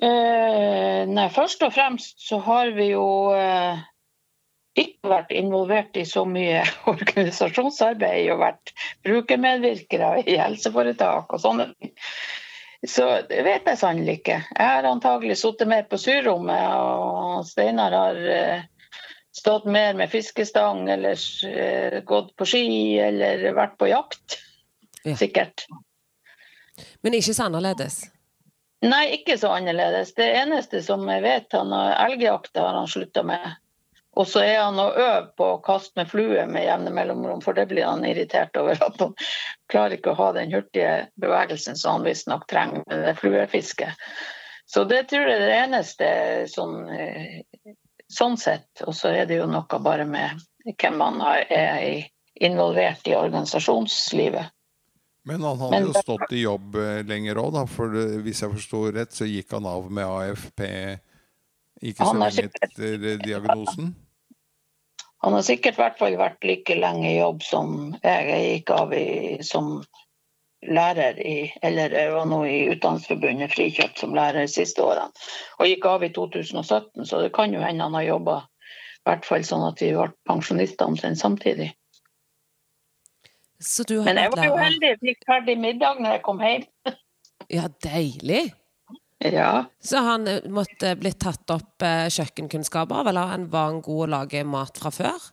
Uh, 0.00 1.04
nei, 1.10 1.28
først 1.32 1.62
og 1.66 1.74
fremst 1.76 2.22
så 2.24 2.38
har 2.40 2.70
vi 2.72 2.90
jo 2.94 3.04
uh, 3.36 3.80
ikke 4.80 5.10
vært 5.12 5.34
involvert 5.36 5.98
i 6.00 6.06
så 6.08 6.24
mye 6.28 6.62
organisasjonsarbeid 6.92 8.30
og 8.32 8.40
vært 8.40 8.74
brukermedvirkere 9.06 10.22
i 10.24 10.38
helseforetak 10.40 11.36
og 11.36 11.42
sånne 11.42 11.70
ting. 11.74 11.94
Så 12.88 13.04
det 13.28 13.42
vet 13.44 13.66
jeg 13.68 13.76
sannelig 13.76 14.22
ikke. 14.22 14.38
Jeg 14.56 14.72
har 14.72 14.88
antagelig 14.88 15.36
sittet 15.36 15.68
mer 15.68 15.84
på 15.84 15.98
surrommet, 16.00 16.64
og 16.80 17.42
Steinar 17.44 17.92
har 17.92 18.20
uh, 18.24 18.68
stått 19.36 19.64
mer 19.64 19.94
med 19.94 20.10
fiskestang 20.10 20.88
eller 20.90 21.18
eh, 21.46 22.00
gått 22.04 22.36
på 22.36 22.46
ski 22.48 22.98
eller 22.98 23.44
vært 23.56 23.76
på 23.78 23.90
jakt. 23.90 24.38
Ja. 25.04 25.16
Sikkert. 25.16 25.66
Men 27.00 27.16
ikke 27.16 27.34
så 27.34 27.48
annerledes. 27.48 28.02
Nei, 28.80 29.06
ikke 29.18 29.36
så 29.38 29.50
annerledes. 29.52 30.14
Det 30.16 30.28
eneste 30.40 30.80
som 30.82 31.04
jeg 31.08 31.22
vet, 31.24 31.52
han 31.52 31.72
har 31.72 31.98
elgjakta 32.06 32.64
har 32.64 32.78
han 32.78 32.88
slutta 32.88 33.22
med. 33.26 33.50
Og 34.16 34.26
så 34.28 34.42
er 34.42 34.62
han 34.62 34.78
og 34.80 34.96
øver 34.98 35.26
på 35.38 35.46
å 35.52 35.60
kaste 35.62 36.00
med 36.00 36.08
flue 36.10 36.46
med 36.50 36.64
jevne 36.64 36.90
mellomrom, 36.94 37.42
for 37.44 37.54
det 37.54 37.68
blir 37.70 37.86
han 37.86 38.04
irritert 38.08 38.56
over. 38.58 38.80
At 38.82 38.98
han 39.00 39.14
klarer 39.70 39.98
ikke 39.98 40.14
å 40.14 40.18
ha 40.18 40.30
den 40.36 40.52
hurtige 40.52 40.94
bevegelsen 41.20 41.78
som 41.78 41.98
han 42.00 42.08
visstnok 42.08 42.48
trenger 42.50 42.82
med 42.86 43.04
det 43.06 43.14
fluefisket. 43.20 44.08
Så 44.70 44.84
det 44.86 45.04
tror 45.10 45.26
jeg 45.26 45.38
er 45.38 45.46
det 45.46 45.58
eneste 45.60 46.08
sånn, 46.50 46.76
eh, 46.94 47.74
sånn 48.10 48.38
sett. 48.38 48.68
Og 48.86 48.94
så 48.94 49.12
er 49.14 49.28
det 49.30 49.40
jo 49.40 49.48
noe 49.50 49.82
bare 49.82 50.06
med 50.06 50.42
hvem 50.78 50.98
man 50.98 51.20
er 51.26 52.08
involvert 52.40 53.06
i 53.10 53.16
organisasjonslivet. 53.18 54.50
Men 55.28 55.42
han 55.44 55.58
hadde 55.60 55.70
Men- 55.78 55.88
jo 55.90 55.92
stått 56.00 56.32
i 56.32 56.42
jobb 56.42 56.76
eh, 56.80 57.02
lenger 57.04 57.40
òg. 57.42 57.58
For 57.68 57.88
hvis 58.24 58.40
jeg 58.42 58.54
forsto 58.56 58.84
rett, 58.94 59.12
så 59.12 59.28
gikk 59.28 59.52
han 59.52 59.66
av 59.68 59.90
med 59.92 60.04
AFP 60.06 60.62
ikke 61.82 62.04
så 62.04 62.14
lenge 62.16 62.48
etter 62.62 62.94
eh, 63.12 63.18
diagnosen. 63.24 63.94
Han 65.20 65.34
har 65.36 65.42
sikkert 65.44 65.76
i 65.76 65.82
hvert 65.82 65.98
fall 66.00 66.16
vært 66.16 66.44
like 66.48 66.74
lenge 66.76 67.10
i 67.10 67.18
jobb 67.18 67.42
som 67.44 67.74
jeg. 68.00 68.28
Jeg 68.30 68.46
gikk 68.54 68.70
av 68.72 68.94
i, 68.96 69.08
som 69.44 69.82
lærer 70.60 71.16
i 71.24 71.52
Eller 71.64 71.92
jeg 71.96 72.12
var 72.12 72.26
nå 72.28 72.42
i 72.44 72.58
Utdanningsforbundet 72.72 73.52
frikjøpt 73.52 74.00
som 74.00 74.14
lærer 74.16 74.44
de 74.44 74.52
siste 74.52 74.80
årene. 74.84 75.12
Og 75.60 75.68
gikk 75.68 75.84
av 75.88 76.04
i 76.04 76.10
2017, 76.16 77.04
så 77.08 77.20
det 77.20 77.32
kan 77.36 77.52
jo 77.52 77.60
hende 77.64 77.84
han 77.84 77.96
har 77.96 78.08
jobba 78.08 78.38
i 79.00 79.08
hvert 79.08 79.24
fall 79.24 79.44
sånn 79.44 79.64
at 79.68 79.80
vi 79.80 79.92
ble 79.96 80.10
pensjonister 80.28 80.88
omtrent 80.88 81.20
samtidig. 81.20 81.70
Så 83.60 83.84
du 83.84 83.98
har 83.98 84.08
Men 84.08 84.22
jeg 84.22 84.32
var 84.32 84.46
jo 84.48 84.56
heldig, 84.56 84.94
fikk 85.04 85.26
ferdig 85.28 85.56
middag 85.60 86.00
når 86.00 86.16
jeg 86.16 86.24
kom 86.26 86.42
hjem. 86.44 86.66
Ja, 87.50 87.64
deilig. 87.82 88.52
Ja, 89.18 89.64
Så 89.82 89.98
han 90.06 90.28
eh, 90.30 90.44
måtte 90.48 90.94
blitt 90.96 91.18
tatt 91.20 91.50
opp 91.50 91.82
eh, 91.82 92.06
kjøkkenkunnskaper, 92.08 93.08
eller 93.10 93.32
han 93.32 93.48
var 93.50 93.66
han 93.72 93.80
god 93.84 94.04
å 94.04 94.10
lage 94.14 94.44
mat 94.46 94.78
fra 94.78 94.92
før? 94.94 95.26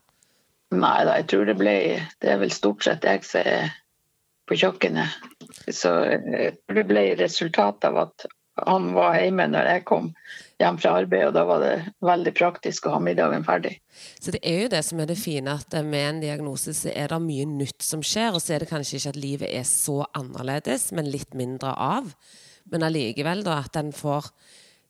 Nei 0.73 0.95
da, 1.05 1.19
jeg 1.21 1.27
tror 1.31 1.45
det 1.47 1.55
ble 1.59 1.75
Det 2.19 2.31
er 2.33 2.41
vel 2.41 2.51
stort 2.51 2.83
sett 2.83 3.05
jeg 3.07 3.21
som 3.23 3.45
er 3.45 3.69
på 4.49 4.57
kjøkkenet. 4.59 5.21
Så 5.71 5.93
det 6.09 6.83
ble 6.89 7.05
resultatet 7.19 7.87
av 7.91 8.01
at 8.07 8.27
han 8.65 8.91
var 8.95 9.17
hjemme 9.19 9.47
når 9.51 9.69
jeg 9.71 9.83
kom 9.89 10.11
hjem 10.57 10.77
fra 10.81 10.95
arbeid, 11.01 11.27
og 11.27 11.33
da 11.35 11.43
var 11.45 11.61
det 11.61 11.73
veldig 12.05 12.33
praktisk 12.37 12.87
å 12.87 12.95
ha 12.95 13.01
middagen 13.03 13.45
ferdig. 13.45 13.75
Så 14.17 14.33
det 14.33 14.41
er 14.41 14.63
jo 14.63 14.71
det 14.73 14.81
som 14.87 15.01
er 15.01 15.09
det 15.09 15.19
fine, 15.21 15.53
at 15.53 15.75
eh, 15.77 15.85
med 15.85 16.05
en 16.07 16.21
diagnose 16.23 16.73
så 16.73 16.89
er 16.93 17.11
det 17.11 17.19
mye 17.23 17.45
nytt 17.49 17.85
som 17.85 18.01
skjer, 18.05 18.33
og 18.33 18.41
så 18.41 18.55
er 18.55 18.65
det 18.65 18.71
kanskje 18.71 18.97
ikke 18.97 19.13
at 19.13 19.19
livet 19.21 19.53
er 19.53 19.67
så 19.69 19.99
annerledes, 20.17 20.89
men 20.97 21.11
litt 21.13 21.37
mindre 21.37 21.75
av. 21.77 22.09
Men 22.71 22.87
allikevel 22.87 23.45
da 23.45 23.61
at 23.63 23.77
en 23.79 23.93
får 23.95 24.31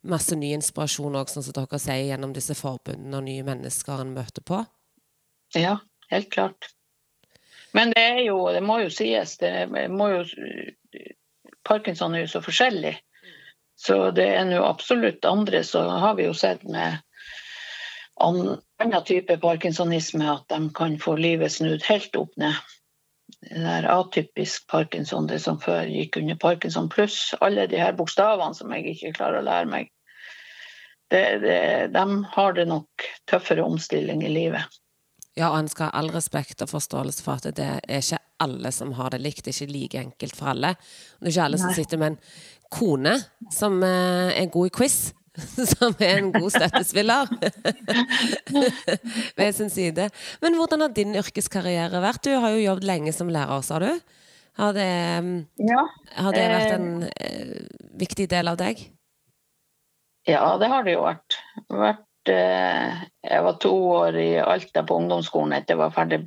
masse 0.08 0.38
ny 0.40 0.54
inspirasjon 0.56 1.20
òg, 1.20 1.30
sånn 1.32 1.46
som 1.46 1.58
dere 1.58 1.82
sier, 1.82 2.08
gjennom 2.14 2.34
disse 2.36 2.56
forbundene 2.58 3.20
og 3.20 3.28
nye 3.28 3.46
mennesker 3.46 4.02
en 4.02 4.16
møter 4.16 4.46
på. 4.48 4.64
Ja, 5.58 5.78
helt 6.14 6.32
klart. 6.32 6.72
Men 7.76 7.92
det 7.92 8.04
er 8.16 8.22
jo, 8.24 8.40
det 8.56 8.64
må 8.64 8.80
jo 8.86 8.92
sies, 8.94 9.36
det 9.42 9.68
må 9.92 10.10
jo 10.14 10.24
Parkinson 11.68 12.16
er 12.16 12.24
jo 12.24 12.32
så 12.32 12.42
forskjellig. 12.44 12.94
Så 13.78 14.12
det 14.12 14.26
er 14.34 14.48
nå 14.50 14.64
absolutt 14.66 15.26
andre, 15.26 15.62
så 15.64 15.84
har 16.02 16.16
vi 16.18 16.26
jo 16.26 16.34
sett 16.34 16.64
med 16.66 16.98
an- 18.20 18.58
annen 18.82 19.04
type 19.06 19.38
parkinsonisme 19.38 20.26
at 20.32 20.48
de 20.50 20.70
kan 20.74 20.98
få 21.00 21.16
livet 21.16 21.54
snudd 21.54 21.86
helt 21.86 22.16
opp 22.18 22.34
ned. 22.42 22.58
Det 23.42 23.60
der 23.62 23.86
atypisk 23.92 24.66
parkinson, 24.72 25.28
det 25.28 25.40
som 25.44 25.60
før 25.62 25.86
gikk 25.92 26.18
under 26.18 26.40
parkinson 26.42 26.90
pluss. 26.90 27.36
Alle 27.42 27.68
de 27.68 27.78
her 27.78 27.94
bokstavene 27.94 28.56
som 28.56 28.72
jeg 28.74 28.96
ikke 28.96 29.14
klarer 29.20 29.42
å 29.42 29.46
lære 29.46 29.70
meg. 29.70 29.92
Det, 31.12 31.24
det, 31.44 31.60
de 31.94 32.06
har 32.34 32.54
det 32.58 32.66
nok 32.68 33.06
tøffere 33.30 33.64
omstilling 33.64 34.26
i 34.26 34.32
livet. 34.32 34.80
Ja, 35.38 35.52
og 35.52 35.60
en 35.60 35.70
skal 35.70 35.92
ha 35.92 36.00
all 36.02 36.10
respekt 36.12 36.64
og 36.66 36.72
forståelse 36.72 37.24
for 37.24 37.38
at 37.38 37.46
det 37.56 37.68
er 37.78 38.00
ikke 38.02 38.17
alle 38.44 38.72
som 38.72 38.94
har 38.98 39.10
det 39.14 39.20
likt. 39.24 39.44
Det 39.46 39.54
er 39.54 39.60
ikke 39.66 39.74
like 39.76 40.02
enkelt 40.02 40.36
for 40.38 40.52
alle. 40.54 40.74
Det 41.20 41.28
er 41.30 41.34
ikke 41.36 41.46
alle 41.50 41.60
som 41.62 41.74
sitter 41.76 42.00
med 42.02 42.16
en 42.16 42.20
kone 42.74 43.16
som 43.54 43.78
eh, 43.84 44.34
er 44.42 44.50
god 44.54 44.72
i 44.72 44.76
quiz. 44.78 44.98
Som 45.78 45.94
er 46.02 46.16
en 46.18 46.32
god 46.34 46.50
støttespiller 46.50 47.28
ved 49.38 49.52
sin 49.54 49.70
side. 49.70 50.08
Men 50.42 50.56
hvordan 50.58 50.82
har 50.82 50.90
din 50.98 51.14
yrkeskarriere 51.20 52.00
vært? 52.02 52.24
Du 52.26 52.32
har 52.42 52.56
jo 52.56 52.64
jobbet 52.64 52.88
lenge 52.90 53.14
som 53.14 53.30
lærer, 53.30 53.62
sa 53.62 53.78
du. 53.84 53.92
Har 54.58 54.74
det, 54.74 54.88
mm, 55.22 55.36
Ja, 55.70 55.84
har 56.24 56.34
det 56.34 56.48
vært 56.50 56.72
Eh. 56.72 56.76
en 56.80 57.04
eh, 57.04 57.68
viktig 58.02 58.26
del 58.34 58.48
av 58.50 58.58
deg? 58.58 58.82
Ja, 60.28 60.58
det 60.58 60.72
har 60.74 60.82
det 60.84 60.96
jo 60.98 61.06
vært. 61.06 61.38
vært 61.70 62.02
eh, 62.02 62.07
jeg 62.34 63.44
var 63.44 63.58
to 63.62 63.74
år 63.92 64.18
i 64.20 64.30
Alta 64.42 64.84
på 64.88 64.98
ungdomsskolen 65.00 65.56
etter 65.58 65.76
jeg 65.76 65.82
var 65.82 65.96
ferdig 65.96 66.20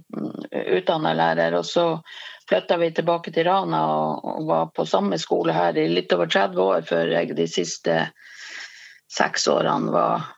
utdanna 0.79 1.15
lærer. 1.17 1.57
Og 1.59 1.67
så 1.67 1.87
flytta 2.49 2.79
vi 2.81 2.91
tilbake 2.95 3.33
til 3.35 3.47
Rana 3.49 3.81
og, 3.93 4.45
var 4.49 4.71
på 4.75 4.87
samme 4.89 5.19
skole 5.21 5.55
her 5.57 5.79
i 5.79 5.89
litt 5.91 6.13
over 6.17 6.31
30 6.31 6.63
år 6.65 6.87
før 6.89 7.15
jeg 7.15 7.37
de 7.39 7.49
siste 7.51 8.03
seks 9.11 9.49
årene 9.51 9.93
var 9.95 10.29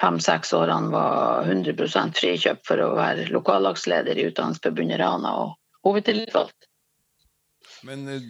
fem-seks 0.00 0.52
årene 0.54 0.92
var 0.92 1.48
100 1.48 2.12
frikjøpt 2.14 2.66
for 2.68 2.82
å 2.82 2.94
være 2.98 3.28
lokallagsleder 3.34 4.18
i 4.18 4.28
Utdanningsforbundet 4.30 5.00
Rana 5.00 5.34
og 5.42 5.56
hovedtillitsvalgt. 5.86 6.68
Men 7.86 8.06
eh, 8.10 8.28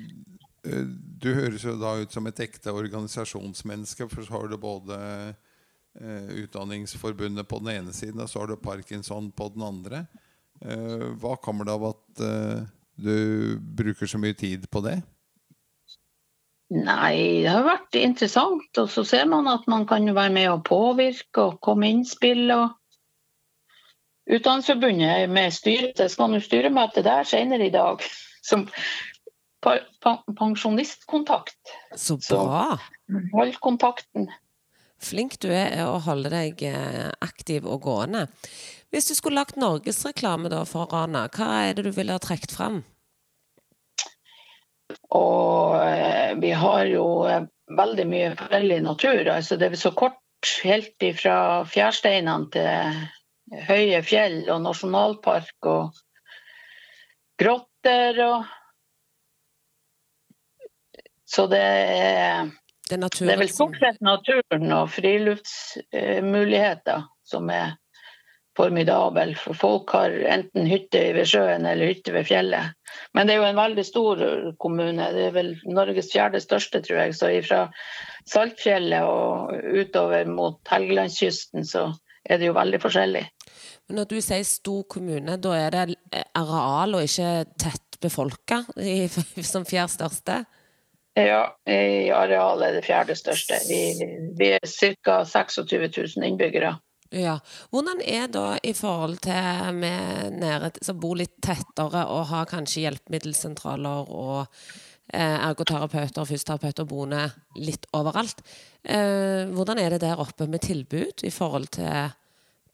eh, 0.69 0.87
du 1.23 1.33
høres 1.37 1.65
jo 1.65 1.77
da 1.81 1.97
ut 2.01 2.15
som 2.15 2.27
et 2.29 2.41
ekte 2.41 2.73
organisasjonsmenneske, 2.73 4.09
for 4.09 4.25
så 4.25 4.39
har 4.39 4.49
du 4.49 4.57
både 4.61 4.99
eh, 4.99 5.37
Utdanningsforbundet 5.99 7.49
på 7.49 7.59
den 7.59 7.69
ene 7.77 7.93
siden, 7.93 8.21
og 8.21 8.29
så 8.31 8.43
har 8.43 8.47
du 8.53 8.57
Parkinson 8.57 9.33
på 9.33 9.49
den 9.55 9.63
andre. 9.67 10.07
Eh, 10.63 11.07
hva 11.19 11.37
kommer 11.43 11.67
det 11.67 11.75
av 11.75 11.87
at 11.93 12.23
eh, 12.25 12.67
du 12.99 13.59
bruker 13.59 14.07
så 14.11 14.19
mye 14.19 14.35
tid 14.39 14.67
på 14.71 14.83
det? 14.87 14.99
Nei, 16.75 17.41
det 17.45 17.49
har 17.49 17.65
vært 17.65 17.97
interessant. 17.97 18.69
Og 18.77 18.91
så 18.93 19.05
ser 19.09 19.29
man 19.31 19.49
at 19.49 19.65
man 19.71 19.87
kan 19.89 20.05
være 20.15 20.35
med 20.35 20.51
og 20.53 20.65
påvirke 20.69 21.47
og 21.47 21.61
komme 21.65 21.87
med 21.87 21.97
innspill. 21.97 22.51
og 22.53 22.75
Utdanningsforbundet 24.29 25.31
med 25.33 25.55
styret, 25.57 25.97
jeg 25.97 26.13
skal 26.13 26.29
nå 26.35 26.43
styremøte 26.45 27.03
der 27.07 27.25
senere 27.25 27.71
i 27.71 27.73
dag. 27.73 28.05
Som 28.45 28.67
pensjonistkontakt. 30.37 31.57
Så 31.97 32.19
Så- 32.21 32.45
bra! 32.45 32.79
Hold 33.33 33.57
kontakten. 33.65 34.29
Flink 34.99 35.39
du 35.43 35.49
er 35.55 35.85
å 35.87 36.01
holde 36.03 36.31
deg 36.33 36.63
eh, 36.67 37.09
aktiv 37.23 37.67
og 37.67 37.85
gående. 37.87 38.27
Hvis 38.91 39.11
du 39.11 39.15
skulle 39.15 39.39
lagt 39.39 39.59
norgesreklame 39.61 40.51
for 40.67 40.91
Rana, 40.91 41.29
hva 41.31 41.69
er 41.69 41.77
det 41.77 41.85
du 41.87 41.93
ville 41.95 42.15
ha 42.17 42.23
trukket 42.23 42.55
fram? 42.57 42.83
Og 45.15 45.77
eh, 45.83 46.35
vi 46.41 46.51
har 46.57 46.89
jo 46.91 47.05
eh, 47.29 47.47
veldig 47.79 48.09
mye 48.09 48.33
forskjellig 48.39 48.81
natur. 48.87 49.31
altså 49.37 49.57
Det 49.57 49.71
er 49.71 49.81
så 49.81 49.93
kort 49.93 50.19
helt 50.65 51.07
fra 51.19 51.39
fjærsteinene 51.69 52.51
til 52.55 53.65
høye 53.69 54.03
fjell 54.05 54.43
og 54.53 54.63
nasjonalpark 54.67 55.69
og 55.69 55.99
grotter 57.41 58.25
og 58.27 58.55
Så 61.29 61.45
det 61.45 61.61
er 61.61 62.47
Det 62.89 62.97
er 62.97 63.01
Det 63.09 63.35
er 63.35 63.43
vel 63.43 63.53
stort 63.53 63.77
sett 63.81 64.01
naturen 64.01 64.73
og 64.73 64.91
friluftsmuligheter 64.95 67.03
som 67.29 67.51
er 67.53 67.69
formidabel. 68.59 69.37
For 69.39 69.55
folk 69.55 69.91
har 69.95 70.11
enten 70.11 70.67
hytte 70.67 71.15
ved 71.17 71.27
sjøen 71.31 71.67
eller 71.69 71.87
hytte 71.93 72.13
ved 72.17 72.27
fjellet. 72.29 72.65
Men 73.15 73.29
det 73.29 73.35
er 73.35 73.43
jo 73.43 73.49
en 73.51 73.61
veldig 73.61 73.85
stor 73.87 74.15
kommune. 74.63 75.13
Det 75.15 75.25
er 75.29 75.35
vel 75.37 75.51
Norges 75.69 76.11
fjerde 76.15 76.41
største, 76.43 76.83
tror 76.85 76.99
jeg. 77.05 77.17
Så 77.19 77.31
fra 77.47 77.61
Saltfjellet 78.29 79.09
og 79.09 79.53
utover 79.79 80.29
mot 80.29 80.59
Helgelandskysten 80.69 81.67
så 81.69 81.83
er 82.29 82.41
det 82.41 82.51
jo 82.51 82.57
veldig 82.57 82.81
forskjellig. 82.83 83.25
Men 83.89 84.03
Når 84.03 84.09
du 84.11 84.19
sier 84.21 84.45
stor 84.45 84.83
kommune, 84.91 85.39
da 85.41 85.55
er 85.57 85.77
det 85.77 85.85
areal 86.37 86.99
og 86.99 87.07
ikke 87.07 87.31
tett 87.61 88.01
befolka 88.03 88.63
som 89.53 89.65
fjerde 89.69 89.95
største? 89.95 90.43
Ja, 91.19 91.41
i 91.67 92.11
areal 92.15 92.63
er 92.63 92.77
det 92.77 92.85
fjerde 92.87 93.17
største. 93.19 93.59
Vi, 93.67 93.81
vi 94.39 94.53
er 94.55 94.69
ca. 94.71 95.25
26 95.27 95.89
000 96.17 96.29
innbyggere. 96.29 96.77
Ja. 97.11 97.39
Hvordan 97.73 98.03
er 98.05 98.29
da 98.31 98.59
i 98.63 98.75
forhold 98.77 99.17
til 99.25 99.73
med 99.75 100.37
nede 100.39 100.71
som 100.85 101.01
bor 101.01 101.17
litt 101.19 101.39
tettere 101.45 102.05
og 102.13 102.29
har 102.31 102.51
kanskje 102.51 102.85
hjelpemiddelsentraler 102.85 104.13
og 104.13 104.45
eh, 104.45 105.39
ergoterapeuter 105.49 106.23
og 106.23 106.29
fysioterapeuter 106.29 106.89
boende 106.89 107.25
litt 107.57 107.89
overalt? 107.97 108.45
Eh, 108.85 109.49
hvordan 109.55 109.81
er 109.81 109.97
det 109.97 110.05
der 110.05 110.21
oppe 110.21 110.47
med 110.47 110.63
tilbud 110.69 111.25
i 111.25 111.33
forhold 111.33 111.73
til 111.81 112.13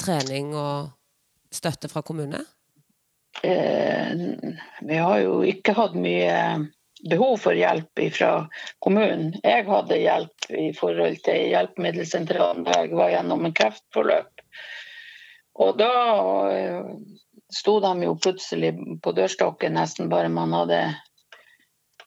trening 0.02 0.52
og 0.58 0.90
støtte 1.54 1.88
fra 1.88 2.02
kommune? 2.02 2.42
Eh, 3.46 4.10
vi 4.82 4.98
har 4.98 5.20
jo 5.22 5.42
ikke 5.46 5.78
hatt 5.78 5.94
mye 5.94 6.34
behov 7.10 7.36
for 7.42 7.56
hjelp 7.56 8.00
fra 8.12 8.32
kommunen. 8.84 9.34
Jeg 9.42 9.66
hadde 9.68 10.00
hjelp 10.00 10.48
i 10.50 10.70
forhold 10.76 11.20
til 11.26 11.50
hjelpemiddelsentralen 11.52 12.64
da 12.66 12.82
jeg 12.82 12.94
var 12.96 13.12
gjennom 13.12 13.44
en 13.44 13.56
kreftforløp. 13.56 14.44
Og 15.64 15.76
da 15.78 15.90
eh, 16.50 16.86
sto 17.54 17.78
de 17.80 17.92
jo 18.06 18.16
plutselig 18.18 18.72
på 19.02 19.12
dørstokken 19.14 19.76
nesten 19.78 20.10
bare 20.10 20.32
man 20.32 20.54
hadde 20.56 20.80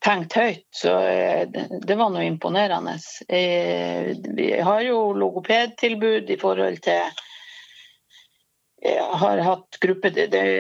tenkt 0.04 0.36
høyt. 0.38 0.66
Så 0.76 0.98
eh, 1.00 1.48
det 1.48 1.96
var 1.96 2.12
noe 2.12 2.26
imponerende. 2.28 2.98
Eh, 3.30 4.12
vi 4.36 4.50
har 4.60 4.84
jo 4.84 5.14
logopedtilbud 5.14 6.34
i 6.34 6.40
forhold 6.42 6.82
til 6.86 7.24
har 8.86 9.38
hatt 9.38 9.80
gruppe 9.82 10.10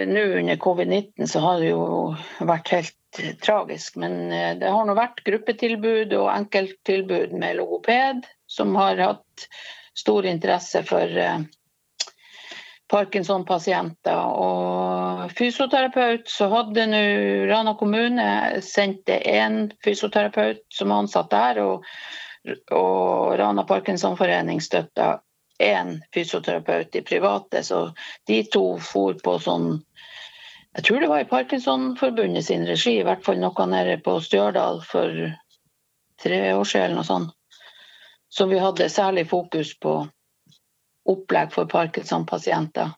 Nå 0.09 0.23
under 0.39 0.55
covid-19 0.55 1.25
så 1.25 1.39
har 1.39 1.59
det 1.61 1.69
jo 1.69 2.15
vært 2.39 2.71
helt 2.73 3.21
tragisk. 3.43 3.95
Men 3.95 4.31
eh, 4.31 4.55
det 4.57 4.71
har 4.73 4.85
nå 4.85 4.95
vært 4.97 5.23
gruppetilbud 5.25 6.15
og 6.17 6.31
enkelttilbud 6.33 7.37
med 7.37 7.59
logoped, 7.59 8.25
som 8.47 8.75
har 8.75 8.97
hatt 8.97 9.47
stor 9.97 10.25
interesse 10.29 10.83
for 10.85 11.13
Parkinson-pasienter. 12.87 14.15
Og 14.15 15.31
fysioterapeut, 15.37 16.29
så 16.29 16.49
hadde 16.51 16.87
nå 16.91 17.03
Rana 17.49 17.75
kommune 17.79 18.27
sendte 18.63 19.19
én 19.19 19.67
fysioterapeut 19.83 20.63
som 20.73 20.93
var 20.93 21.03
ansatt 21.03 21.31
der, 21.33 21.61
og, 21.63 21.87
og 22.71 23.35
Rana 23.39 23.65
Parkinsonforening 23.67 24.61
støtta 24.63 25.17
én 25.63 26.03
fysioterapeut 26.13 26.95
i 26.95 27.01
private. 27.01 27.63
Så 27.63 27.93
de 28.27 28.43
to 28.43 28.77
for 28.79 29.17
på 29.23 29.37
sånn 29.43 29.83
Jeg 30.77 30.85
tror 30.85 30.99
det 31.01 31.07
var 31.09 31.23
i 31.23 31.29
Parkinsonforbundet 31.29 32.45
sin 32.45 32.67
regi, 32.69 32.99
i 32.99 33.05
hvert 33.05 33.23
fall 33.25 33.39
noe 33.41 33.65
nede 33.65 33.95
på 34.05 34.19
Stjørdal 34.21 34.83
for 34.85 35.15
tre 36.21 36.41
år 36.53 36.67
siden 36.69 36.85
eller 36.85 36.99
noe 36.99 37.07
sånt. 37.07 37.31
Så 38.29 38.45
vi 38.45 38.59
hadde 38.61 38.89
særlig 38.89 39.23
fokus 39.31 39.71
på 39.79 39.95
opplegg 41.09 41.55
for 41.55 41.65
Parkinson-pasienter. 41.65 42.93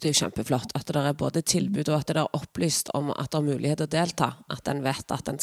Det 0.00 0.10
er 0.10 0.12
jo 0.12 0.20
kjempeflott 0.24 0.74
at 0.74 0.90
det 0.90 1.00
er 1.00 1.16
både 1.16 1.40
tilbud 1.46 1.88
og 1.88 2.00
at 2.00 2.10
det 2.10 2.20
er 2.20 2.36
opplyst 2.36 2.90
om 2.98 3.12
at 3.14 3.30
det 3.30 3.38
er 3.38 3.46
mulighet 3.46 3.78
til 3.80 3.86
å 3.86 3.92
delta. 3.94 4.30
At 4.50 4.68
en 4.68 4.82
vet 4.84 5.14
at 5.14 5.30
en 5.30 5.38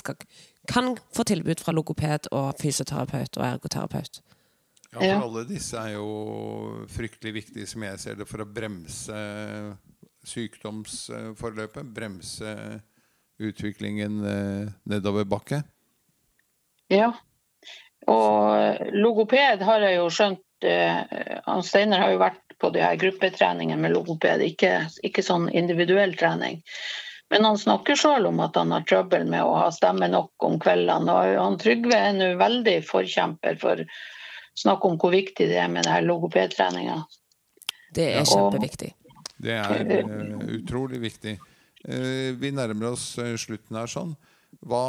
kan 0.69 0.97
få 1.15 1.25
tilbud 1.25 1.63
fra 1.63 1.73
logoped 1.73 2.27
og 2.35 2.59
fysioterapeut 2.61 3.39
og 3.39 3.47
ergoterapeut. 3.47 4.21
Ja, 4.91 4.99
for 4.99 5.29
alle 5.29 5.45
disse 5.47 5.79
er 5.79 5.95
jo 5.95 6.85
fryktelig 6.91 7.33
viktige, 7.37 7.67
som 7.69 7.85
jeg 7.87 7.99
ser 8.01 8.17
det, 8.19 8.27
for 8.27 8.43
å 8.43 8.49
bremse 8.49 9.17
sykdomsforløpet. 10.27 11.93
Bremse 11.95 12.55
utviklingen 13.41 14.19
eh, 14.27 14.71
nedover 14.91 15.25
bakke. 15.25 15.61
Ja. 16.91 17.13
Og 18.11 18.91
logoped 18.91 19.63
har 19.63 19.85
jeg 19.85 19.99
jo 20.01 20.09
skjønt 20.11 20.43
han 20.61 21.63
Steinar 21.65 22.03
har 22.03 22.11
jo 22.13 22.19
vært 22.21 22.51
på 22.61 22.69
de 22.69 22.83
her 22.83 22.97
gruppetreningene 23.01 23.81
med 23.81 23.95
logoped, 23.95 24.43
ikke, 24.45 24.75
ikke, 25.01 25.23
sånn 25.25 25.47
individuell 25.49 26.13
trening. 26.17 26.61
Men 27.31 27.47
han 27.47 27.57
snakker 27.57 27.97
sjøl 27.97 28.27
om 28.27 28.41
at 28.43 28.57
han 28.59 28.73
har 28.75 28.85
trøbbel 28.85 29.25
med 29.31 29.41
å 29.41 29.55
ha 29.55 29.69
stemme 29.73 30.09
nok 30.11 30.45
om 30.45 30.59
kveldene. 30.61 31.13
Og 31.15 31.37
han 31.39 31.57
Trygve 31.61 31.97
er 31.97 32.17
nå 32.17 32.33
veldig 32.41 32.75
forkjemper 32.89 33.57
for 33.61 33.85
snakke 34.57 34.89
om 34.89 34.97
hvor 34.99 35.13
viktig 35.13 35.47
det 35.49 35.59
er 35.61 35.69
med 35.71 35.87
det 35.87 35.93
her 35.93 36.05
logopedtreninga. 36.05 36.97
Det 37.95 38.09
er 38.15 38.27
kjempeviktig. 38.27 38.91
Det 39.41 39.55
er 39.57 40.05
uh, 40.05 40.43
utrolig 40.57 41.01
viktig. 41.01 41.37
Uh, 41.87 42.37
vi 42.39 42.51
nærmer 42.53 42.93
oss 42.93 43.15
slutten 43.41 43.79
her 43.79 43.89
sånn. 43.89 44.13
Hva, 44.67 44.85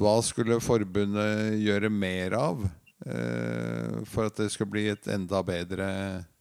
hva 0.00 0.14
skulle 0.24 0.62
forbundet 0.62 1.60
gjøre 1.60 1.92
mer 1.92 2.38
av? 2.38 2.64
Eh, 3.04 4.00
for 4.08 4.30
at 4.30 4.38
det 4.40 4.50
skal 4.54 4.68
bli 4.70 4.86
et 4.88 5.08
enda 5.12 5.42
bedre 5.44 5.88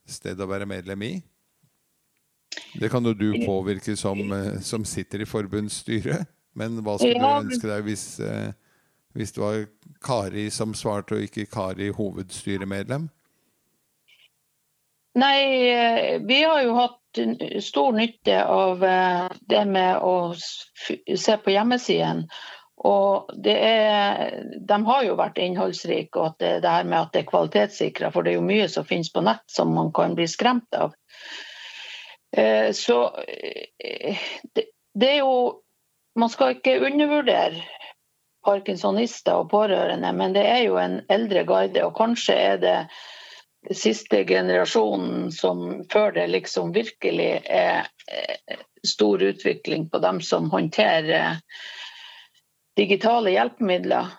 sted 0.08 0.40
å 0.40 0.48
være 0.48 0.68
medlem 0.70 1.04
i? 1.04 1.14
Det 2.80 2.90
kan 2.94 3.04
jo 3.04 3.14
du 3.18 3.32
påvirke 3.44 3.98
som, 4.00 4.20
eh, 4.32 4.60
som 4.62 4.86
sitter 4.86 5.24
i 5.24 5.30
forbundsstyret. 5.30 6.28
Men 6.56 6.78
hva 6.86 6.98
skulle 7.00 7.18
ja. 7.18 7.40
du 7.42 7.50
ønske 7.50 7.68
deg 7.68 7.84
hvis, 7.88 8.20
eh, 8.22 8.54
hvis 9.14 9.36
det 9.36 9.44
var 9.44 9.66
Kari 10.04 10.48
som 10.52 10.74
svarte, 10.78 11.18
og 11.18 11.28
ikke 11.28 11.46
Kari 11.52 11.92
hovedstyremedlem? 11.96 13.10
Nei, 15.22 15.40
vi 16.26 16.40
har 16.42 16.64
jo 16.66 16.74
hatt 16.80 17.22
stor 17.62 17.94
nytte 17.94 18.40
av 18.50 18.82
det 18.82 19.66
med 19.70 20.02
å 20.02 20.34
se 20.34 21.36
på 21.38 21.54
hjemmesiden 21.54 22.26
og 22.84 23.30
er, 23.48 24.44
de 24.60 24.78
har 24.86 25.04
jo 25.06 25.16
vært 25.16 25.40
innholdsrike, 25.40 26.20
og 26.20 26.40
det, 26.42 26.58
det, 26.66 26.70
her 26.70 26.88
med 26.88 27.00
at 27.00 27.14
det 27.14 27.22
er 27.24 27.30
kvalitetssikra, 27.30 28.10
for 28.12 28.26
det 28.26 28.34
er 28.34 28.40
jo 28.42 28.48
mye 28.48 28.68
som 28.72 28.88
finnes 28.88 29.12
på 29.14 29.24
nett 29.24 29.44
som 29.48 29.72
man 29.72 29.94
kan 29.96 30.18
bli 30.18 30.26
skremt 30.28 30.76
av. 30.76 30.96
Eh, 32.36 32.74
så 32.76 32.98
eh, 33.24 34.26
det, 34.56 34.66
det, 34.94 35.10
er 35.10 35.20
jo 35.22 35.60
Man 36.16 36.30
skal 36.30 36.52
ikke 36.54 36.76
undervurdere 36.86 37.58
parkinsonister 38.46 39.42
og 39.42 39.50
pårørende, 39.52 40.12
men 40.14 40.36
det 40.36 40.44
er 40.50 40.64
jo 40.68 40.80
en 40.82 41.00
eldre 41.12 41.46
guide, 41.48 41.84
og 41.86 41.96
kanskje 41.98 42.36
er 42.36 42.62
det 42.64 42.78
siste 43.72 44.24
generasjonen 44.28 45.32
som 45.32 45.84
før 45.92 46.12
det 46.18 46.28
liksom 46.34 46.74
virkelig 46.76 47.32
er 47.48 47.88
eh, 48.12 48.60
stor 48.84 49.24
utvikling 49.24 49.88
på 49.90 50.02
dem 50.04 50.20
som 50.22 50.50
håndterer 50.52 51.40
digitale 52.76 53.32
hjelpemidler. 53.32 54.12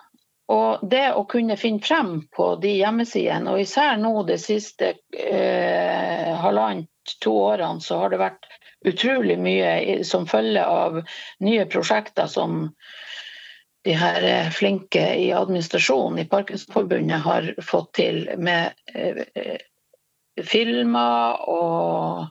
Og 0.52 0.82
det 0.88 1.06
å 1.16 1.24
kunne 1.28 1.56
finne 1.56 1.84
frem 1.84 2.18
på 2.32 2.54
de 2.60 2.74
hjemmesidene, 2.78 3.52
og 3.52 3.62
især 3.64 3.96
nå 4.00 4.26
de 4.28 4.36
siste 4.40 4.94
eh, 5.16 6.32
halvannet, 6.40 6.90
to 7.20 7.34
årene, 7.36 7.84
så 7.84 7.98
har 8.00 8.12
det 8.12 8.20
vært 8.20 8.46
utrolig 8.88 9.36
mye 9.40 10.04
som 10.08 10.24
følge 10.28 10.64
av 10.64 11.02
nye 11.44 11.66
prosjekter 11.68 12.28
som 12.32 12.70
de 13.84 13.94
her 14.00 14.24
eh, 14.24 14.50
flinke 14.50 15.04
i 15.20 15.28
administrasjonen 15.36 16.22
i 16.22 16.28
Parkinsonforbundet 16.28 17.24
har 17.24 17.50
fått 17.62 17.92
til 18.00 18.22
med 18.40 18.72
eh, 18.94 19.58
filmer 20.44 21.42
og 21.52 22.30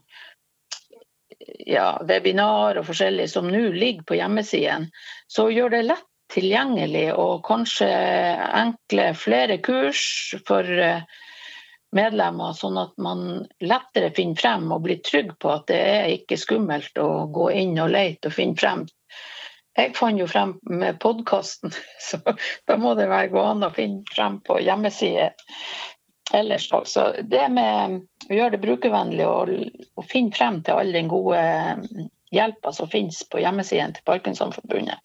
ja, 1.68 1.90
webinar 2.08 2.80
og 2.80 2.88
forskjellig 2.88 3.28
som 3.32 3.52
nå 3.52 3.68
ligger 3.76 4.08
på 4.08 4.18
hjemmesiden, 4.18 4.90
så 5.28 5.50
gjør 5.54 5.76
det 5.76 5.84
lett 5.92 6.10
tilgjengelig 6.34 7.12
og 7.20 7.44
kanskje 7.46 7.90
enkle 8.64 9.12
flere 9.18 9.60
kurs 9.62 10.34
for 10.48 10.66
eh, 10.66 11.06
medlemmer, 11.94 12.56
sånn 12.58 12.80
at 12.82 12.96
man 12.98 13.44
lettere 13.62 14.10
finner 14.16 14.40
frem 14.42 14.72
og 14.74 14.82
blir 14.88 15.04
trygg 15.06 15.36
på 15.38 15.52
at 15.54 15.68
det 15.70 15.80
er 15.92 16.12
ikke 16.16 16.40
skummelt 16.42 16.98
å 16.98 17.28
gå 17.34 17.52
inn 17.62 17.78
og 17.78 17.94
lete 17.94 18.32
og 18.32 18.38
finne 18.40 18.58
frem. 18.58 18.86
Jeg 19.74 19.96
fant 19.98 20.20
jo 20.22 20.28
frem 20.30 20.58
med 20.70 21.00
podkasten, 21.02 21.74
så 22.08 22.20
da 22.70 22.78
må 22.78 22.94
det 23.00 23.10
være 23.10 23.34
gå 23.34 23.42
an 23.42 23.66
å 23.66 23.74
finne 23.74 24.04
frem 24.14 24.40
på 24.46 24.60
hjemmesider 24.62 25.34
ellers. 26.34 26.70
Så 26.90 27.10
det 27.30 27.48
med 27.54 28.02
å 28.30 28.34
gjøre 28.38 28.56
det 28.56 28.64
brukervennlig 28.64 29.28
og, 29.28 29.54
og 29.98 30.10
finne 30.10 30.34
frem 30.36 30.62
til 30.66 30.82
all 30.82 30.94
den 30.96 31.10
gode 31.12 31.42
hjelpa 32.34 32.74
som 32.74 32.90
finnes 32.90 33.22
på 33.30 33.42
hjemmesiden 33.44 33.94
til 33.98 34.06
Parkinsonforbundet. 34.10 35.02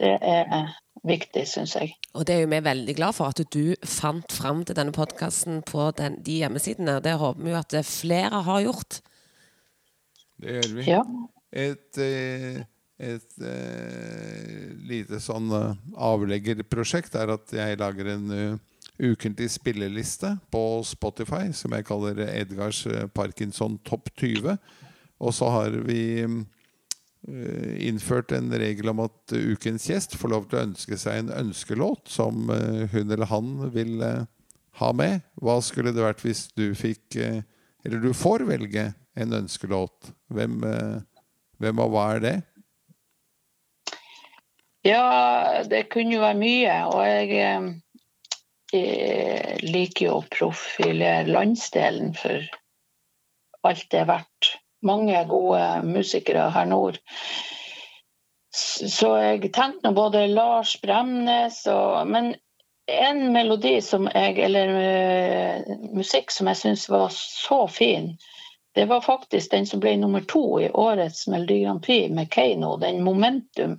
Det 0.00 0.14
er 0.16 0.70
viktig, 1.04 1.44
syns 1.48 1.74
jeg. 1.76 1.92
Og 2.16 2.24
det 2.24 2.36
er 2.36 2.44
jo 2.44 2.52
vi 2.52 2.60
veldig 2.64 2.94
glad 2.96 3.16
for, 3.16 3.32
at 3.34 3.42
du 3.52 3.74
fant 3.88 4.32
fram 4.32 4.62
til 4.64 4.76
denne 4.78 4.94
podkasten 4.96 5.60
på 5.68 5.90
den, 5.98 6.20
de 6.24 6.38
hjemmesidene. 6.40 7.00
Det 7.04 7.18
håper 7.20 7.44
vi 7.44 7.52
jo 7.52 7.60
at 7.60 7.76
flere 7.88 8.44
har 8.46 8.62
gjort. 8.64 9.00
Det 10.40 10.56
gjør 10.56 10.70
vi. 10.78 10.86
Ja. 10.88 11.02
Et, 11.54 12.00
eh, 12.00 12.64
et, 12.98 13.30
eh, 13.42 14.70
lite 14.86 15.18
sånn 15.22 15.50
eh, 15.52 15.74
avleggerprosjekt 15.96 17.16
er 17.18 17.34
at 17.34 17.54
jeg 17.54 17.80
lager 17.80 18.12
en 18.14 18.58
ukentlig 18.94 19.48
spilleliste 19.50 20.36
på 20.54 20.64
Spotify 20.86 21.48
som 21.56 21.74
jeg 21.74 21.86
kaller 21.88 22.20
Edgars 22.28 22.84
Parkinson 23.14 23.80
Topp 23.82 24.12
20. 24.20 24.54
Og 25.18 25.34
så 25.34 25.48
har 25.50 25.74
vi 25.86 26.04
Eh, 27.28 27.88
innført 27.88 28.34
en 28.36 28.52
regel 28.52 28.90
om 28.92 28.98
at 29.06 29.32
ukens 29.32 29.86
gjest 29.88 30.12
får 30.20 30.28
lov 30.28 30.48
til 30.48 30.58
å 30.58 30.64
ønske 30.66 30.98
seg 31.00 31.22
en 31.22 31.30
ønskelåt 31.32 32.10
som 32.12 32.50
uh, 32.52 32.84
hun 32.92 33.14
eller 33.14 33.30
han 33.30 33.54
vil 33.72 34.02
eh, 34.04 34.26
ha 34.82 34.90
med. 34.92 35.22
Hva 35.40 35.54
skulle 35.64 35.94
det 35.96 36.04
vært 36.04 36.20
hvis 36.20 36.50
du 36.52 36.66
fikk 36.76 37.16
Eller 37.16 38.02
du 38.02 38.10
får 38.16 38.44
velge 38.48 38.90
en 39.16 39.32
ønskelåt. 39.38 40.10
Hvem, 40.32 40.58
hvem 41.62 41.80
og 41.84 41.90
hva 41.92 42.04
er 42.16 42.22
det? 42.24 42.34
Ja, 44.84 45.62
det 45.64 45.86
kunne 45.92 46.12
jo 46.12 46.20
være 46.20 46.36
mye. 46.36 46.74
Og 46.92 47.06
jeg, 47.08 47.38
jeg 48.74 49.64
liker 49.64 50.06
jo 50.06 50.18
å 50.18 50.28
profilere 50.28 51.24
landsdelen 51.30 52.12
for 52.18 52.44
alt 53.64 53.88
det 53.90 54.02
er 54.02 54.10
verdt. 54.10 54.52
Mange 54.84 55.22
gode 55.30 55.64
musikere 55.88 56.50
her 56.52 56.68
nord. 56.68 57.00
Så 58.54 59.14
jeg 59.18 59.50
tenkte 59.56 59.88
nå 59.88 59.94
både 59.96 60.26
Lars 60.30 60.76
Bremnes 60.82 61.64
og 61.72 62.04
Men 62.06 62.34
en 62.86 63.32
melodi 63.32 63.78
som 63.82 64.04
jeg, 64.12 64.36
eller 64.44 64.70
uh, 64.76 65.76
musikk 65.96 66.30
som 66.30 66.50
jeg 66.52 66.60
syns 66.60 66.84
var 66.92 67.08
så 67.16 67.64
fin, 67.66 68.12
det 68.76 68.84
var 68.90 69.00
faktisk 69.00 69.50
den 69.50 69.66
som 69.66 69.80
ble 69.80 69.96
nummer 69.96 70.20
to 70.28 70.60
i 70.60 70.68
årets 70.68 71.24
Melodi 71.32 71.62
Grand 71.62 71.82
Prix 71.82 72.12
med 72.12 72.28
Keiino, 72.30 72.76
den 72.76 73.00
Momentum. 73.06 73.78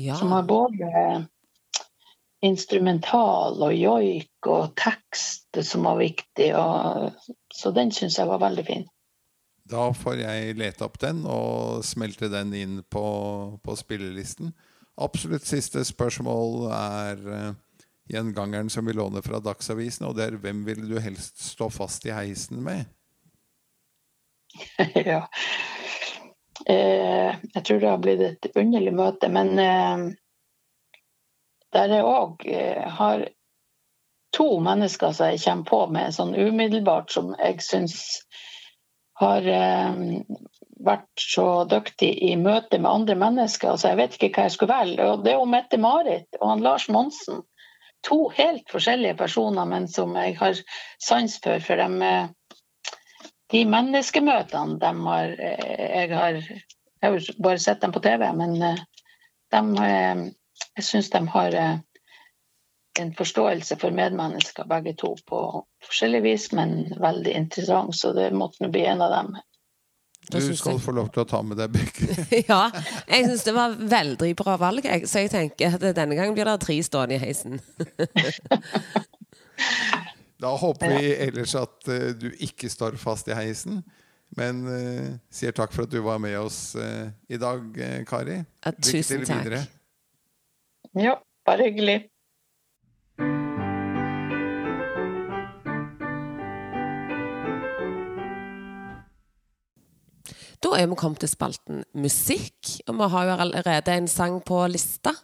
Ja. 0.00 0.16
Som 0.16 0.32
har 0.32 0.46
både 0.48 0.90
instrumental 2.40 3.60
og 3.60 3.74
joik 3.76 4.48
og 4.48 4.72
tekst 4.80 5.60
som 5.66 5.84
var 5.88 6.00
viktig. 6.00 6.50
Og, 6.56 7.34
så 7.52 7.72
den 7.76 7.92
syns 7.92 8.18
jeg 8.18 8.30
var 8.30 8.42
veldig 8.42 8.66
fin. 8.66 8.86
Da 9.70 9.90
får 9.94 10.22
jeg 10.24 10.56
lete 10.58 10.86
opp 10.86 10.98
den 11.02 11.22
og 11.28 11.84
smelte 11.86 12.30
den 12.32 12.54
inn 12.56 12.78
på, 12.90 13.04
på 13.62 13.76
spillelisten. 13.78 14.54
Absolutt 15.00 15.46
siste 15.46 15.84
spørsmål 15.86 16.66
er 16.74 17.20
uh, 17.28 17.52
gjengangeren 18.10 18.70
som 18.72 18.88
vi 18.88 18.96
låner 18.96 19.22
fra 19.24 19.38
Dagsavisen, 19.40 20.08
og 20.08 20.16
det 20.18 20.26
er 20.26 20.40
hvem 20.42 20.64
ville 20.66 20.88
du 20.90 20.98
helst 21.00 21.38
stå 21.52 21.70
fast 21.72 22.08
i 22.08 22.14
heisen 22.14 22.64
med? 22.66 22.88
ja. 25.12 25.22
Jeg 27.54 27.64
tror 27.64 27.80
det 27.80 27.90
har 27.90 28.02
blitt 28.02 28.24
et 28.26 28.50
underlig 28.56 28.92
møte, 28.96 29.28
men 29.32 29.58
eh, 29.58 30.06
der 31.74 31.94
jeg 31.94 32.06
òg 32.06 32.46
eh, 32.50 32.86
har 32.98 33.26
to 34.36 34.48
mennesker 34.62 35.12
som 35.12 35.32
jeg 35.32 35.42
kommer 35.44 35.68
på 35.70 35.80
med 35.94 36.14
sånn 36.14 36.34
umiddelbart, 36.38 37.10
som 37.12 37.34
jeg 37.38 37.62
syns 37.66 37.98
har 39.20 39.46
eh, 39.46 40.00
vært 40.80 41.20
så 41.20 41.64
dyktig 41.68 42.10
i 42.30 42.34
møte 42.40 42.78
med 42.80 42.90
andre 42.90 43.16
mennesker. 43.20 43.74
Altså, 43.74 43.90
jeg 43.90 44.00
vet 44.00 44.16
ikke 44.16 44.32
hva 44.36 44.48
jeg 44.48 44.56
skulle 44.56 44.76
velge. 44.78 45.08
Og 45.12 45.24
det 45.24 45.34
er 45.34 45.40
jo 45.40 45.48
Mette-Marit 45.50 46.40
og 46.40 46.46
han 46.48 46.64
Lars 46.64 46.88
Monsen. 46.88 47.42
To 48.08 48.30
helt 48.32 48.64
forskjellige 48.72 49.18
personer, 49.18 49.68
men 49.68 49.88
som 49.92 50.14
jeg 50.16 50.38
har 50.40 50.56
sans 51.04 51.36
for. 51.44 51.60
For 51.60 51.82
de, 51.82 52.12
de 53.52 53.64
menneskemøtene 53.68 54.78
de 54.80 54.92
har 55.04 55.34
Jeg 55.36 56.14
har, 56.14 56.40
jeg 57.00 57.08
har 57.08 57.16
jo 57.16 57.36
bare 57.42 57.58
sett 57.62 57.80
dem 57.80 57.92
på 57.92 58.02
TV, 58.04 58.26
men 58.36 58.56
eh, 58.62 58.82
de, 59.50 59.86
jeg 60.76 60.86
syns 60.86 61.10
de 61.10 61.22
har 61.32 61.56
en 63.00 63.12
forståelse 63.16 63.76
for 63.80 63.94
medmennesker, 63.94 64.66
begge 64.68 64.94
to, 64.98 65.14
på 65.26 65.40
forskjellig 65.86 66.22
vis, 66.24 66.50
men 66.56 66.82
veldig 67.00 67.32
interessant. 67.36 67.96
Så 67.96 68.12
det 68.16 68.30
måtte 68.36 68.64
nå 68.64 68.70
bli 68.74 68.84
en 68.86 69.02
av 69.04 69.14
dem. 69.14 69.38
Du 70.30 70.56
skal 70.56 70.78
få 70.82 70.92
lov 70.94 71.08
til 71.14 71.24
å 71.24 71.28
ta 71.28 71.40
med 71.42 71.58
deg 71.58 71.72
Bygge. 71.74 72.16
ja, 72.52 72.60
jeg 73.08 73.26
syns 73.26 73.46
det 73.46 73.54
var 73.56 73.74
veldig 73.78 74.34
bra 74.38 74.56
valg, 74.60 74.86
så 75.08 75.24
jeg 75.24 75.32
tenker 75.32 75.78
at 75.78 75.86
denne 75.96 76.18
gangen 76.18 76.36
blir 76.36 76.46
det 76.46 76.58
tre 76.62 76.76
stående 76.86 77.16
i 77.16 77.22
heisen. 77.22 77.56
da 80.44 80.52
håper 80.60 80.94
vi 80.98 81.14
ellers 81.26 81.56
at 81.58 81.90
du 82.20 82.28
ikke 82.36 82.70
står 82.70 83.00
fast 83.00 83.30
i 83.32 83.38
heisen. 83.38 83.80
Men 84.38 84.62
uh, 84.68 85.08
sier 85.32 85.54
takk 85.56 85.74
for 85.74 85.88
at 85.88 85.92
du 85.92 85.98
var 86.04 86.20
med 86.22 86.36
oss 86.38 86.76
uh, 86.78 87.10
i 87.28 87.38
dag, 87.40 87.66
Kari. 88.06 88.38
Lykke 88.66 89.02
til 89.02 89.26
videre. 89.26 89.64
Ja, 90.98 91.18
bare 91.46 91.70
hyggelig. 91.70 91.98
Da 100.60 100.76
er 100.76 100.86
vi 100.90 100.96
kommet 100.98 101.22
til 101.22 101.30
spalten 101.32 101.84
musikk, 101.96 102.74
og 102.86 102.98
vi 102.98 103.06
har 103.14 103.28
jo 103.30 103.36
allerede 103.46 103.94
en 103.96 104.08
sang 104.12 104.42
på 104.44 104.58
lista 104.68 105.14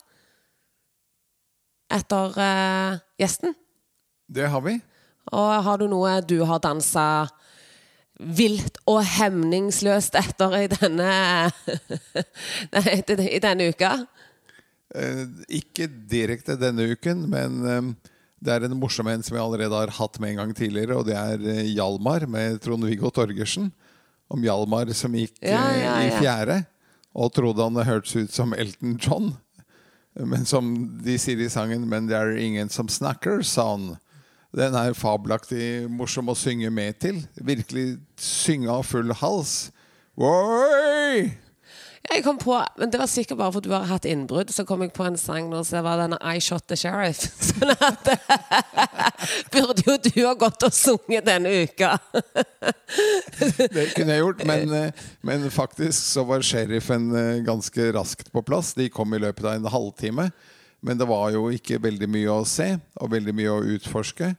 etter 1.93 2.39
uh, 2.41 2.97
gjesten. 3.21 3.53
Det 4.27 4.49
har 4.49 4.65
vi. 4.65 4.79
Og 5.37 5.51
har 5.67 5.77
du 5.79 5.87
noe 5.91 6.17
du 6.25 6.39
har 6.49 6.63
dansa 6.65 7.27
vilt 8.17 8.79
og 8.89 9.03
hemningsløst 9.19 10.17
etter 10.19 10.57
i 10.65 10.69
denne 10.73 11.11
i 13.27 13.41
denne 13.43 13.71
uka? 13.73 13.93
Eh, 14.97 15.25
ikke 15.61 15.89
direkte 16.09 16.57
denne 16.61 16.93
uken, 16.95 17.27
men 17.33 17.59
eh, 17.67 18.13
det 18.41 18.55
er 18.55 18.67
en 18.67 18.79
morsom 18.79 19.09
en 19.11 19.25
som 19.25 19.37
vi 19.37 19.43
allerede 19.43 19.75
har 19.75 19.93
hatt 19.99 20.21
med 20.23 20.35
en 20.35 20.45
gang 20.45 20.55
tidligere, 20.57 20.97
og 20.97 21.09
det 21.09 21.17
er 21.19 21.43
eh, 21.43 21.67
Hjalmar 21.75 22.29
med 22.31 22.61
Trond-Viggo 22.65 23.11
Torgersen 23.15 23.73
om 24.33 24.43
Hjalmar 24.43 24.91
som 24.97 25.15
gikk 25.15 25.37
ja, 25.41 25.61
ja, 25.77 25.83
ja. 25.85 25.99
i 26.07 26.15
fjerde 26.17 26.63
og 27.17 27.33
trodde 27.33 27.65
han 27.65 27.87
hørtes 27.89 28.17
ut 28.17 28.33
som 28.35 28.53
Elton 28.53 28.97
John. 29.01 29.31
Men 30.17 30.45
som 30.49 30.69
de 31.05 31.17
sier 31.21 31.41
i 31.41 31.49
sangen 31.53 31.89
'Men 31.89 32.09
det 32.09 32.17
er 32.17 32.37
ingen 32.37 32.69
som 32.69 32.89
snakker', 32.89 33.43
sa 33.43 33.71
han. 33.73 33.97
Den 34.57 34.73
er 34.73 34.95
fabelaktig 34.97 35.85
morsom 35.93 36.31
å 36.33 36.35
synge 36.39 36.71
med 36.73 36.97
til. 37.03 37.19
Virkelig 37.45 37.99
synge 38.17 38.71
av 38.73 38.87
full 38.89 39.13
hals. 39.21 39.67
Oi! 40.17 41.27
Jeg 42.07 42.23
kom 42.23 42.39
på, 42.39 42.55
men 42.79 42.93
Det 42.93 43.01
var 43.01 43.11
sikkert 43.11 43.37
bare 43.41 43.53
fordi 43.53 43.69
du 43.69 43.75
har 43.75 43.85
hatt 43.91 44.07
innbrudd. 44.09 44.53
Så 44.55 44.65
kom 44.65 44.81
jeg 44.81 44.95
på 44.97 45.05
en 45.05 45.19
sang 45.21 45.51
nå 45.51 45.61
som 45.67 45.85
var 45.85 46.01
denne 46.01 46.17
I 46.23 46.41
Shot 46.41 46.65
The 46.71 46.79
Sheriff. 46.79 47.27
Sånn 47.51 47.75
at 47.75 48.09
Burde 49.53 49.85
jo 49.85 49.99
du 50.07 50.11
ha 50.23 50.33
gått 50.39 50.65
og 50.65 50.73
sunget 50.73 51.27
denne 51.27 51.53
uka. 51.67 51.97
det 53.77 53.91
kunne 53.93 54.17
jeg 54.17 54.23
gjort, 54.23 54.45
men, 54.49 54.73
eh, 54.73 55.05
men, 55.27 55.51
faktisk 55.53 55.99
så 55.99 56.25
var 56.25 56.47
sheriffen 56.47 57.11
eh, 57.13 57.45
ganske 57.45 57.91
raskt 57.97 58.33
på 58.33 58.45
plass. 58.47 58.73
De 58.79 58.89
kom 58.89 59.13
i 59.13 59.21
løpet 59.21 59.45
av 59.45 59.59
en 59.59 59.69
halvtime. 59.77 60.31
Men 60.81 60.97
det 60.97 61.09
var 61.09 61.29
jo 61.35 61.49
ikke 61.53 61.83
veldig 61.83 62.09
mye 62.09 62.41
å 62.41 62.49
se 62.49 62.73
og 63.03 63.13
veldig 63.13 63.37
mye 63.37 63.53
å 63.53 63.65
utforske. 63.77 64.33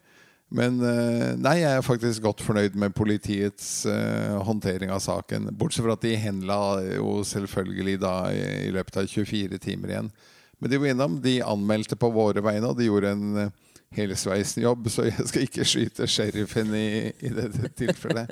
Men 0.47 0.79
eh, 0.79 1.33
nei, 1.35 1.57
jeg 1.59 1.75
er 1.75 1.83
faktisk 1.83 2.23
godt 2.23 2.41
fornøyd 2.45 2.75
med 2.79 2.95
politiets 2.95 3.81
uh, 3.89 4.39
håndtering 4.47 4.93
av 4.95 5.01
saken. 5.03 5.49
Bortsett 5.59 5.83
fra 5.83 5.97
at 5.97 6.05
de 6.05 6.13
henla 6.15 6.59
jo 6.95 7.19
selvfølgelig 7.27 7.97
da 7.99 8.15
i, 8.31 8.43
i, 8.69 8.71
løpet 8.75 9.01
av 9.01 9.09
24 9.11 9.59
timer 9.63 9.91
igjen. 9.91 10.11
Men 10.57 10.71
de 10.71 10.79
var 10.79 10.93
innom. 10.93 11.17
De 11.23 11.41
anmeldte 11.43 11.97
på 11.99 12.09
våre 12.15 12.43
vegne, 12.45 12.69
og 12.69 12.79
de 12.79 12.87
gjorde 12.87 13.11
en 13.11 13.41
uh, 13.41 13.73
helsveisen 13.97 14.63
jobb. 14.63 14.87
Så 14.93 15.09
jeg 15.09 15.27
skal 15.33 15.49
ikke 15.49 15.67
skyte 15.67 16.07
sheriffen 16.07 16.71
i, 16.79 16.87
i 17.11 17.33
dette 17.35 17.73
tilfellet. 17.83 18.31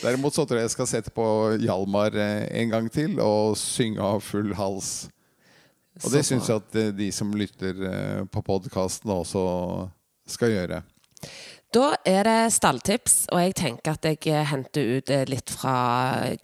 Derimot 0.00 0.38
så 0.38 0.46
tror 0.48 0.62
jeg 0.62 0.70
jeg 0.70 0.76
skal 0.78 0.90
sette 0.94 1.12
på 1.12 1.26
Hjalmar 1.60 2.16
uh, 2.16 2.46
en 2.56 2.72
gang 2.72 2.88
til 2.94 3.20
og 3.20 3.58
synge 3.60 4.00
av 4.00 4.24
full 4.24 4.56
hals. 4.56 4.94
Og 6.00 6.08
det 6.10 6.24
syns 6.26 6.48
jeg 6.48 6.58
at 6.58 6.96
de 6.96 7.12
som 7.14 7.36
lytter 7.38 7.76
på 8.32 8.40
podkasten 8.42 9.12
også 9.14 9.44
skal 10.26 10.50
gjøre. 10.50 10.80
Da 11.74 11.96
er 12.06 12.22
det 12.22 12.52
stalltips, 12.54 13.14
og 13.34 13.40
jeg 13.40 13.54
tenker 13.58 13.96
at 13.96 14.06
jeg 14.06 14.46
henter 14.46 14.98
ut 14.98 15.10
eh, 15.10 15.24
litt 15.26 15.50
fra 15.50 15.74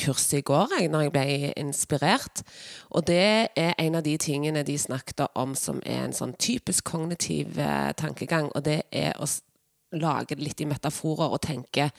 kurset 0.01 0.41
i 0.41 0.47
går, 0.47 0.75
når 0.91 1.05
jeg 1.05 1.13
ble 1.15 1.53
inspirert. 1.61 2.43
Og 2.91 3.07
det 3.07 3.53
er 3.55 3.77
en 3.79 4.01
av 4.01 4.03
de 4.03 4.17
tingene 4.19 4.65
de 4.67 4.75
snakket 4.79 5.23
om 5.39 5.55
som 5.55 5.79
er 5.87 6.09
en 6.09 6.17
sånn 6.17 6.35
typisk 6.35 6.91
kognitiv 6.91 7.61
eh, 7.63 7.93
tankegang, 7.95 8.51
og 8.57 8.67
det 8.67 8.83
er 8.91 9.15
å 9.23 9.31
lage 10.01 10.39
litt 10.39 10.61
i 10.63 10.69
metaforer 10.71 11.31
og 11.31 11.43
tenke 11.47 11.91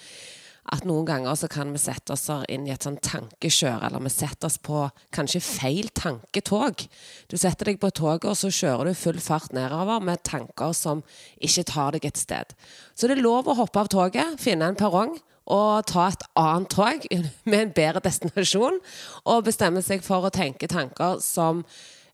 at 0.71 0.85
noen 0.87 1.07
ganger 1.07 1.35
så 1.35 1.49
kan 1.51 1.71
vi 1.73 1.79
sette 1.81 2.13
oss 2.15 2.29
inn 2.51 2.63
i 2.67 2.71
et 2.71 2.85
sånn 2.85 2.99
tankekjør, 3.03 3.83
eller 3.87 4.03
vi 4.05 4.11
setter 4.13 4.47
oss 4.47 4.57
på 4.63 4.85
kanskje 5.11 5.41
feil 5.43 5.89
tanketog. 5.97 6.85
Du 7.27 7.35
setter 7.39 7.67
deg 7.67 7.81
på 7.81 7.91
toget, 7.91 8.29
og 8.31 8.39
så 8.39 8.51
kjører 8.55 8.87
du 8.87 8.95
full 8.95 9.19
fart 9.23 9.51
nedover 9.55 10.03
med 10.03 10.23
tanker 10.27 10.71
som 10.77 11.03
ikke 11.43 11.65
tar 11.67 11.97
deg 11.97 12.07
et 12.07 12.21
sted. 12.21 12.55
Så 12.95 13.09
det 13.09 13.17
er 13.17 13.25
lov 13.25 13.51
å 13.51 13.57
hoppe 13.59 13.83
av 13.83 13.91
toget, 13.91 14.39
finne 14.39 14.71
en 14.71 14.79
perrong 14.79 15.17
og 15.51 15.87
ta 15.89 16.05
et 16.07 16.23
annet 16.39 16.71
tog 16.71 17.07
med 17.49 17.59
en 17.59 17.73
bedre 17.75 18.03
destinasjon, 18.05 18.79
og 19.27 19.47
bestemme 19.47 19.83
seg 19.83 20.05
for 20.05 20.23
å 20.23 20.33
tenke 20.33 20.69
tanker 20.71 21.19
som 21.23 21.65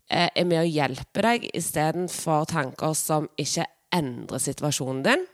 eh, 0.09 0.31
er 0.33 0.47
med 0.49 0.63
å 0.63 0.69
hjelpe 0.69 1.25
deg, 1.25 1.45
istedenfor 1.53 2.49
tanker 2.49 2.97
som 2.97 3.29
ikke 3.37 3.67
endrer 3.93 4.41
situasjonen 4.41 5.05
din. 5.05 5.27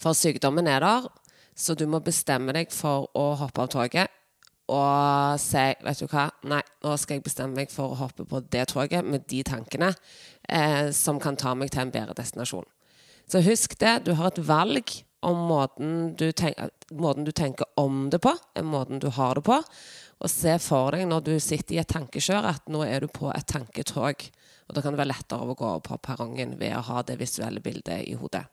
For 0.00 0.16
sykdommen 0.16 0.66
er 0.70 0.80
der, 0.82 1.12
så 1.54 1.76
du 1.78 1.86
må 1.86 2.02
bestemme 2.04 2.54
deg 2.56 2.72
for 2.74 3.08
å 3.14 3.32
hoppe 3.38 3.64
av 3.64 3.72
toget 3.72 4.20
og 4.72 5.40
si 5.42 5.64
Vet 5.84 6.00
du 6.00 6.06
hva, 6.08 6.28
nei, 6.48 6.62
nå 6.84 6.94
skal 7.00 7.18
jeg 7.18 7.24
bestemme 7.26 7.58
meg 7.60 7.72
for 7.72 7.92
å 7.92 7.98
hoppe 8.00 8.24
på 8.28 8.40
det 8.52 8.68
toget 8.72 9.04
med 9.04 9.26
de 9.28 9.42
tankene 9.44 9.90
eh, 10.48 10.88
som 10.96 11.20
kan 11.20 11.36
ta 11.36 11.52
meg 11.58 11.72
til 11.72 11.84
en 11.84 11.92
bedre 11.92 12.16
destinasjon. 12.16 12.64
Så 13.28 13.42
husk 13.44 13.76
det. 13.80 14.06
Du 14.06 14.14
har 14.16 14.32
et 14.32 14.40
valg 14.40 14.94
om 15.24 15.44
måten 15.48 16.14
du, 16.16 16.30
tenker, 16.32 16.72
måten 16.92 17.28
du 17.28 17.32
tenker 17.32 17.68
om 17.80 18.08
det 18.12 18.20
på, 18.24 18.32
måten 18.64 19.00
du 19.00 19.10
har 19.16 19.36
det 19.36 19.44
på. 19.44 19.60
Og 20.24 20.32
se 20.32 20.56
for 20.62 20.96
deg 20.96 21.06
når 21.10 21.24
du 21.28 21.34
sitter 21.42 21.76
i 21.76 21.82
et 21.82 21.90
tankekjør, 21.90 22.50
at 22.54 22.72
nå 22.72 22.84
er 22.86 23.04
du 23.04 23.12
på 23.12 23.28
et 23.34 23.48
tanketog. 23.48 24.28
Og 24.68 24.76
da 24.76 24.80
kan 24.80 24.94
det 24.94 25.00
være 25.02 25.12
lettere 25.12 25.44
å 25.44 25.56
gå 25.58 25.76
på 25.84 26.00
perrongen 26.04 26.56
ved 26.60 26.76
å 26.76 26.84
ha 26.88 27.04
det 27.04 27.18
visuelle 27.20 27.64
bildet 27.64 28.04
i 28.08 28.16
hodet. 28.16 28.46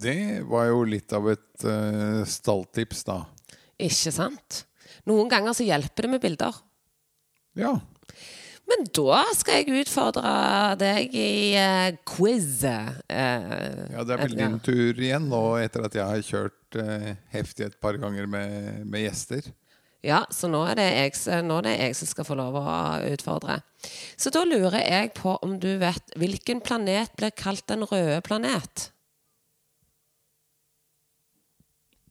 Det 0.00 0.42
var 0.48 0.70
jo 0.70 0.82
litt 0.88 1.12
av 1.12 1.28
et 1.32 1.64
uh, 1.66 2.24
stalltips, 2.28 3.04
da. 3.08 3.20
Ikke 3.80 4.12
sant? 4.14 4.64
Noen 5.08 5.30
ganger 5.32 5.56
så 5.56 5.66
hjelper 5.66 6.06
det 6.06 6.12
med 6.14 6.22
bilder. 6.22 6.56
Ja. 7.58 7.74
Men 8.70 8.84
da 8.94 9.22
skal 9.34 9.60
jeg 9.60 9.82
utfordre 9.82 10.32
deg 10.80 11.14
i 11.16 11.30
uh, 11.58 11.90
quiz. 12.06 12.60
Uh, 12.62 13.08
ja, 13.10 14.04
det 14.06 14.14
er 14.14 14.22
vel 14.22 14.36
din 14.38 14.60
tur 14.64 15.00
igjen 15.00 15.26
nå 15.30 15.42
etter 15.60 15.88
at 15.88 15.96
jeg 15.98 16.06
har 16.06 16.26
kjørt 16.26 16.78
uh, 16.78 17.10
heftig 17.34 17.66
et 17.66 17.80
par 17.82 17.98
ganger 18.00 18.30
med, 18.30 18.84
med 18.86 19.08
gjester. 19.08 19.50
Ja, 20.06 20.22
så 20.32 20.48
nå 20.48 20.62
er, 20.70 20.80
jeg, 20.80 21.12
nå 21.44 21.58
er, 21.60 21.66
det 21.66 21.74
jeg, 21.74 21.96
som 21.98 22.08
skal 22.08 22.24
få 22.24 22.36
lov 22.38 22.56
å 22.56 22.62
utfordre. 23.10 23.58
Så 24.16 24.32
da 24.32 24.46
lurer 24.48 24.80
jeg 24.80 25.10
på 25.18 25.34
om 25.44 25.58
du 25.60 25.74
vet 25.82 26.14
hvilken 26.16 26.62
planet 26.64 27.12
blir 27.20 27.34
kalt 27.36 27.66
den 27.68 27.84
røde 27.84 28.22
planet? 28.24 28.88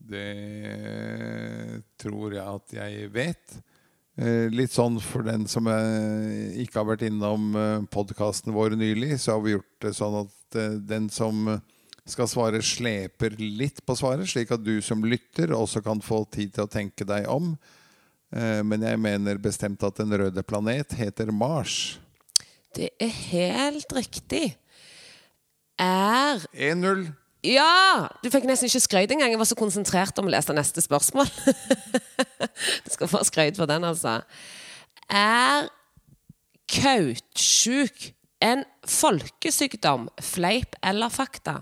Det 0.10 1.84
tror 2.02 2.34
jeg 2.34 2.46
at 2.46 2.78
jeg 2.80 3.10
vet. 3.14 3.60
Eh, 4.20 4.50
litt 4.52 4.74
sånn 4.74 4.98
for 5.00 5.24
den 5.24 5.46
som 5.48 5.68
ikke 5.70 6.82
har 6.82 6.88
vært 6.90 7.06
innom 7.08 7.54
eh, 7.56 7.84
podkasten 7.94 8.52
vår 8.56 8.76
nylig, 8.80 9.14
så 9.22 9.38
har 9.38 9.46
vi 9.46 9.54
gjort 9.54 9.86
det 9.86 9.94
sånn 9.96 10.18
at 10.26 10.58
eh, 10.60 10.76
den 10.90 11.08
som 11.14 11.48
skal 12.10 12.28
svare, 12.28 12.60
sleper 12.66 13.38
litt 13.40 13.84
på 13.86 13.96
svaret, 13.96 14.28
slik 14.28 14.52
at 14.52 14.66
du 14.66 14.80
som 14.84 15.06
lytter 15.06 15.54
også 15.56 15.84
kan 15.86 16.02
få 16.04 16.24
tid 16.34 16.56
til 16.56 16.66
å 16.66 16.72
tenke 16.72 17.06
deg 17.08 17.30
om. 17.30 17.54
Men 18.30 18.84
jeg 18.86 18.98
mener 19.02 19.40
bestemt 19.42 19.82
at 19.86 19.98
Den 19.98 20.14
røde 20.18 20.42
planet 20.46 20.94
heter 20.98 21.32
Mars. 21.34 22.00
Det 22.78 22.92
er 23.02 23.14
helt 23.32 23.94
riktig. 23.94 24.52
Er 25.82 26.42
1-0. 26.54 27.08
Ja! 27.46 28.10
Du 28.24 28.28
fikk 28.34 28.48
nesten 28.50 28.68
ikke 28.68 28.84
skrøyt 28.84 29.14
engang. 29.16 29.32
Jeg 29.32 29.40
var 29.40 29.48
så 29.48 29.58
konsentrert 29.60 30.18
om 30.20 30.28
å 30.28 30.34
lese 30.34 30.56
neste 30.56 30.84
spørsmål. 30.84 31.30
du 32.86 32.90
skal 32.92 33.12
få 33.12 33.24
skrøyt 33.28 33.60
for 33.60 33.70
den, 33.70 33.88
altså. 33.88 34.20
Er 35.08 35.70
kautsjuk 36.70 38.12
en 38.44 38.66
folkesykdom? 38.88 40.10
Fleip 40.24 40.76
eller 40.84 41.12
fakta? 41.14 41.62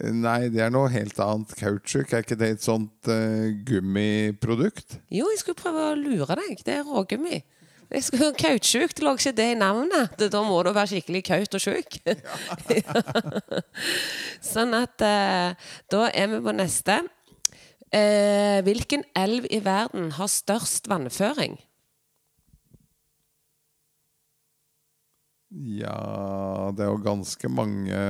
Nei, 0.00 0.48
det 0.52 0.62
er 0.62 0.74
noe 0.74 0.90
helt 0.92 1.18
annet. 1.22 1.54
Kautsjuk, 1.58 2.12
er 2.12 2.24
ikke 2.24 2.38
det 2.38 2.52
et 2.56 2.64
sånt 2.64 3.10
uh, 3.10 3.50
gummiprodukt? 3.66 5.00
Jo, 5.10 5.30
jeg 5.32 5.42
skulle 5.42 5.58
prøve 5.58 5.88
å 5.90 5.96
lure 5.98 6.38
deg. 6.38 6.62
Det 6.66 6.78
er 6.78 6.86
rågummi. 6.86 7.40
Kautsjuk. 7.90 8.92
Det 8.94 9.02
lå 9.02 9.14
ikke 9.18 9.32
det 9.34 9.48
i 9.52 9.58
navnet. 9.58 10.14
Da 10.30 10.42
må 10.46 10.60
du 10.62 10.70
være 10.70 10.92
skikkelig 10.92 11.24
kaut 11.26 11.56
og 11.58 11.62
sjuk. 11.64 11.96
Ja. 12.06 13.00
sånn 14.52 14.76
at 14.78 15.02
eh, 15.02 15.72
Da 15.90 16.04
er 16.14 16.30
vi 16.30 16.38
på 16.44 16.54
neste. 16.54 17.00
Eh, 17.90 18.60
hvilken 18.62 19.02
elv 19.18 19.48
i 19.50 19.58
verden 19.64 20.12
har 20.14 20.30
størst 20.30 20.86
vannføring? 20.90 21.58
Ja 25.50 26.70
Det 26.70 26.84
er 26.84 26.92
jo 26.92 27.00
ganske 27.02 27.48
mange 27.50 28.02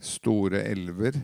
store 0.00 0.62
elver. 0.70 1.18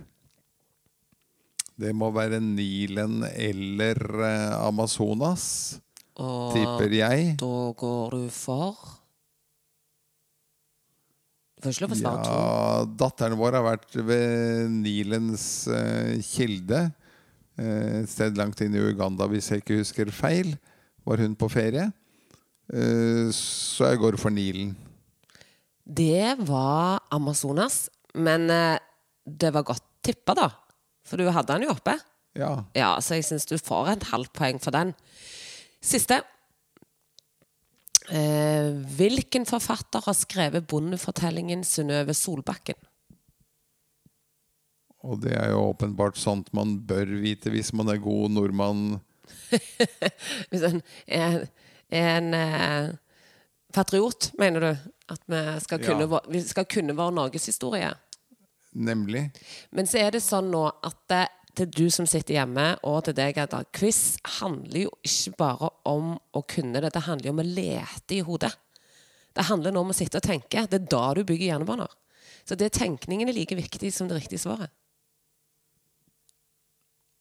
Det 1.80 1.94
må 1.96 2.10
være 2.12 2.42
Nilen 2.42 3.24
eller 3.32 4.02
eh, 4.28 4.52
Amazonas. 4.60 5.80
Og 6.22 6.52
tipper 6.54 6.92
jeg. 6.94 7.32
Da 7.40 7.56
går 7.78 8.14
du 8.14 8.28
for. 8.32 8.76
Ja, 11.64 12.84
datteren 12.84 13.38
vår 13.40 13.56
har 13.56 13.64
vært 13.64 13.96
ved 14.04 14.68
Nilens 14.82 15.64
uh, 15.70 16.12
kilde. 16.26 16.86
Uh, 17.56 18.02
et 18.02 18.12
sted 18.12 18.36
langt 18.36 18.60
inn 18.60 18.76
i 18.76 18.82
Uganda, 18.84 19.26
hvis 19.30 19.48
jeg 19.50 19.64
ikke 19.64 19.80
husker 19.80 20.12
feil. 20.12 20.54
Var 21.08 21.24
hun 21.24 21.36
på 21.38 21.48
ferie. 21.52 21.88
Uh, 22.68 23.32
så 23.32 23.90
jeg 23.90 24.02
går 24.02 24.20
for 24.20 24.34
Nilen. 24.34 24.74
Det 25.84 26.36
var 26.44 27.00
Amazonas. 27.12 27.88
Men 28.14 28.46
det 28.46 29.48
var 29.50 29.64
godt 29.66 29.82
tippa, 30.06 30.36
da. 30.38 30.46
For 31.02 31.18
du 31.18 31.26
hadde 31.34 31.50
den 31.50 31.64
jo 31.66 31.72
oppe. 31.72 31.96
Ja. 32.38 32.52
ja 32.78 32.92
så 33.02 33.18
jeg 33.18 33.26
syns 33.26 33.48
du 33.50 33.56
får 33.58 33.90
et 33.96 34.06
halvt 34.12 34.30
poeng 34.36 34.60
for 34.62 34.74
den. 34.74 34.92
Siste. 35.84 36.22
Eh, 38.08 38.72
hvilken 38.96 39.44
forfatter 39.48 40.00
har 40.06 40.16
skrevet 40.16 40.66
bondefortellingen 40.68 41.64
Synnøve 41.64 42.14
Solbakken? 42.16 42.78
Og 45.04 45.20
det 45.20 45.34
er 45.36 45.52
jo 45.52 45.66
åpenbart 45.68 46.16
sånt 46.16 46.48
man 46.56 46.78
bør 46.88 47.18
vite 47.20 47.52
hvis 47.52 47.74
man 47.76 47.92
er 47.92 48.00
god 48.00 48.32
nordmann. 48.32 48.84
hvis 50.50 50.64
en 50.64 50.80
er 51.04 51.44
en 51.92 52.32
eh, 52.34 52.94
patriot, 53.76 54.30
mener 54.40 54.64
du? 54.64 54.90
At 55.12 55.20
vi 55.28 55.44
skal 55.60 55.84
kunne, 55.84 56.08
ja. 56.08 56.20
vi 56.32 56.40
skal 56.40 56.64
kunne 56.64 56.96
vår 56.96 57.12
norgeshistorie? 57.12 57.92
Nemlig. 58.72 59.26
Men 59.70 59.86
så 59.86 60.00
er 60.00 60.16
det 60.16 60.24
sånn 60.24 60.48
nå 60.52 60.64
at 60.80 61.12
eh, 61.12 61.28
til 61.58 61.70
du 61.70 61.84
som 61.92 62.06
sitter 62.08 62.38
hjemme, 62.38 62.66
og 62.86 63.04
til 63.06 63.16
deg, 63.16 63.38
Edda. 63.40 63.62
Quiz 63.74 64.16
handler 64.40 64.86
jo 64.86 64.92
ikke 65.06 65.34
bare 65.40 65.70
om 65.90 66.14
å 66.14 66.44
kunne 66.50 66.82
det, 66.82 66.92
det 66.94 67.04
handler 67.06 67.30
jo 67.30 67.34
om 67.36 67.42
å 67.42 67.48
lete 67.48 68.18
i 68.18 68.22
hodet. 68.26 68.52
Det 69.34 69.48
handler 69.48 69.74
nå 69.74 69.82
om 69.82 69.90
å 69.90 69.96
sitte 69.96 70.20
og 70.20 70.26
tenke. 70.26 70.66
Det 70.70 70.78
er 70.78 70.88
da 70.90 71.04
du 71.16 71.24
bygger 71.26 71.52
hjernebaner. 71.52 71.90
Så 72.46 72.58
det 72.60 72.74
tenkningen 72.76 73.30
er 73.30 73.36
like 73.36 73.56
viktig 73.58 73.90
som 73.94 74.10
det 74.10 74.20
riktige 74.20 74.42
svaret. 74.42 74.70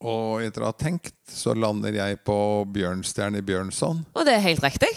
Og 0.04 0.44
etter 0.44 0.66
å 0.66 0.68
ha 0.68 0.76
tenkt, 0.76 1.16
så 1.32 1.56
lander 1.56 1.96
jeg 1.96 2.20
på 2.28 2.36
Bjørnstjerne 2.76 3.40
Bjørnson. 3.48 4.04
Og 4.12 4.28
det 4.28 4.36
er 4.36 4.46
helt 4.50 4.66
riktig! 4.66 4.92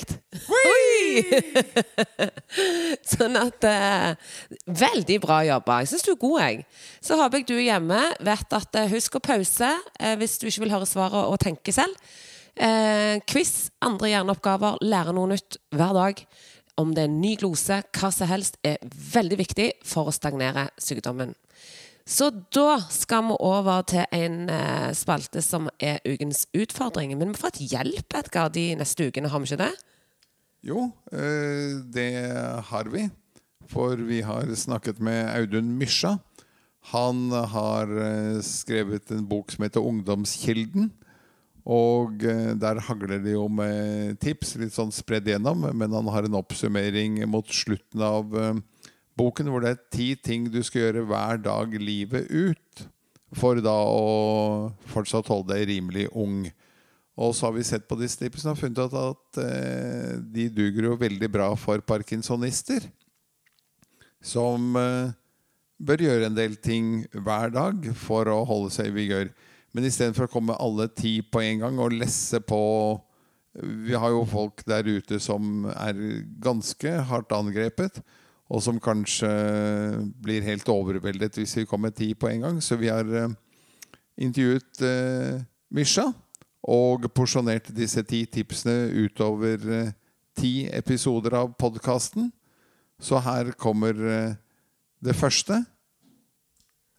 sånn 3.12 3.38
at 3.40 3.66
eh, 3.68 4.32
Veldig 4.66 5.18
bra 5.22 5.40
jobba. 5.46 5.80
Jeg 5.82 5.92
syns 5.92 6.06
du 6.06 6.12
er 6.14 6.20
god, 6.22 6.38
jeg. 6.44 6.64
Så 7.04 7.18
håper 7.20 7.42
jeg 7.42 7.48
du 7.50 7.56
hjemme 7.58 8.00
vet 8.26 8.56
at 8.58 8.80
eh, 8.80 8.90
husk 8.92 9.18
å 9.18 9.24
pause 9.24 9.70
eh, 10.00 10.16
hvis 10.20 10.38
du 10.40 10.48
ikke 10.48 10.66
vil 10.66 10.74
høre 10.76 10.88
svaret 10.88 11.30
og 11.30 11.40
tenke 11.42 11.74
selv. 11.74 11.94
Eh, 12.56 13.22
quiz, 13.28 13.70
andre 13.84 14.12
hjerneoppgaver, 14.14 14.78
lære 14.84 15.16
noe 15.16 15.34
nytt 15.34 15.58
hver 15.76 15.96
dag. 15.96 16.22
Om 16.76 16.92
det 16.92 17.06
er 17.06 17.10
en 17.10 17.18
ny 17.22 17.34
glose, 17.40 17.80
hva 17.96 18.12
som 18.12 18.28
helst, 18.28 18.58
er 18.64 18.80
veldig 19.14 19.40
viktig 19.40 19.68
for 19.84 20.08
å 20.08 20.14
stagnere 20.14 20.68
sykdommen. 20.80 21.34
Så 22.06 22.28
da 22.54 22.76
skal 22.92 23.24
vi 23.26 23.36
over 23.42 23.82
til 23.90 24.04
en 24.14 24.44
eh, 24.52 24.90
spalte 24.94 25.42
som 25.42 25.66
er 25.82 25.98
ukens 26.06 26.44
utfordring. 26.54 27.16
Men 27.18 27.32
vi 27.32 27.40
får 27.40 27.56
et 27.56 27.72
hjelp 27.72 28.14
Edgar, 28.14 28.52
de 28.54 28.68
neste 28.78 29.08
ukene, 29.08 29.32
har 29.32 29.42
vi 29.42 29.50
ikke 29.50 29.64
det? 29.64 29.72
Jo, 30.66 30.88
eh, 31.14 31.78
det 31.94 32.10
har 32.70 32.88
vi. 32.90 33.06
For 33.70 33.98
vi 34.08 34.20
har 34.26 34.50
snakket 34.58 34.98
med 34.98 35.28
Audun 35.30 35.76
Mysja. 35.78 36.16
Han 36.90 37.30
har 37.30 37.90
eh, 38.02 38.40
skrevet 38.42 39.10
en 39.14 39.26
bok 39.26 39.54
som 39.54 39.62
heter 39.62 39.80
'Ungdomskilden'. 39.80 40.90
Og 41.66 42.22
der 42.22 42.78
hagler 42.78 43.18
det 43.18 43.32
jo 43.32 43.48
med 43.50 44.20
tips, 44.22 44.54
litt 44.54 44.70
sånn 44.70 44.92
spredd 44.94 45.26
gjennom. 45.26 45.64
Men 45.74 45.90
han 45.90 46.06
har 46.14 46.22
en 46.22 46.38
oppsummering 46.38 47.26
mot 47.26 47.46
slutten 47.50 48.04
av 48.06 48.30
boken 49.18 49.50
hvor 49.50 49.64
det 49.64 49.72
er 49.72 49.80
ti 49.90 50.14
ting 50.14 50.46
du 50.46 50.60
skal 50.62 50.84
gjøre 50.84 51.06
hver 51.10 51.42
dag 51.42 51.74
livet 51.74 52.30
ut 52.30 52.86
for 53.34 53.58
da 53.64 53.74
å 53.74 54.70
fortsatt 54.92 55.28
holde 55.32 55.56
deg 55.56 55.68
rimelig 55.72 56.06
ung. 56.14 56.46
Og 57.16 57.32
så 57.32 57.46
har 57.46 57.54
vi 57.56 57.64
sett 57.64 57.86
på 57.88 57.96
disse 57.96 58.20
tipsene 58.20 58.52
og 58.52 58.60
funnet 58.60 58.80
ut 58.82 58.96
at 59.00 59.40
eh, 59.40 60.16
de 60.20 60.50
duger 60.52 60.90
jo 60.90 60.98
veldig 61.00 61.30
bra 61.32 61.48
for 61.56 61.80
parkinsonister. 61.80 62.84
Som 64.20 64.76
eh, 64.76 65.14
bør 65.80 66.04
gjøre 66.04 66.28
en 66.28 66.36
del 66.36 66.58
ting 66.60 67.06
hver 67.12 67.54
dag 67.54 67.88
for 67.96 68.28
å 68.28 68.42
holde 68.48 68.74
seg 68.74 68.90
i 68.90 68.96
vigør. 68.98 69.32
Men 69.72 69.88
istedenfor 69.88 70.28
å 70.28 70.32
komme 70.32 70.58
alle 70.60 70.90
ti 70.92 71.18
på 71.24 71.40
en 71.44 71.64
gang 71.64 71.80
og 71.80 71.96
lesse 71.96 72.40
på 72.44 72.60
Vi 73.56 73.96
har 73.96 74.12
jo 74.12 74.24
folk 74.28 74.60
der 74.68 74.84
ute 74.84 75.16
som 75.20 75.64
er 75.72 75.96
ganske 76.44 76.92
hardt 77.08 77.32
angrepet 77.32 78.02
og 78.46 78.62
som 78.62 78.78
kanskje 78.82 79.30
blir 80.22 80.44
helt 80.46 80.68
overveldet 80.70 81.38
hvis 81.38 81.56
vi 81.58 81.66
kommer 81.68 81.90
ti 81.90 82.12
på 82.14 82.28
en 82.30 82.46
gang. 82.46 82.60
Så 82.62 82.78
vi 82.78 82.90
har 82.92 83.06
eh, 83.08 83.32
intervjuet 84.22 84.82
uh, 84.84 85.42
Misha 85.74 86.06
og 86.66 87.06
porsjonert 87.14 87.70
disse 87.74 88.02
ti 88.08 88.24
tipsene 88.26 88.90
utover 89.06 89.62
uh, 89.70 89.94
ti 90.36 90.66
episoder 90.74 91.38
av 91.38 91.54
podkasten. 91.58 92.30
Så 92.98 93.20
her 93.20 93.52
kommer 93.60 93.96
det 95.04 95.14
første, 95.16 95.58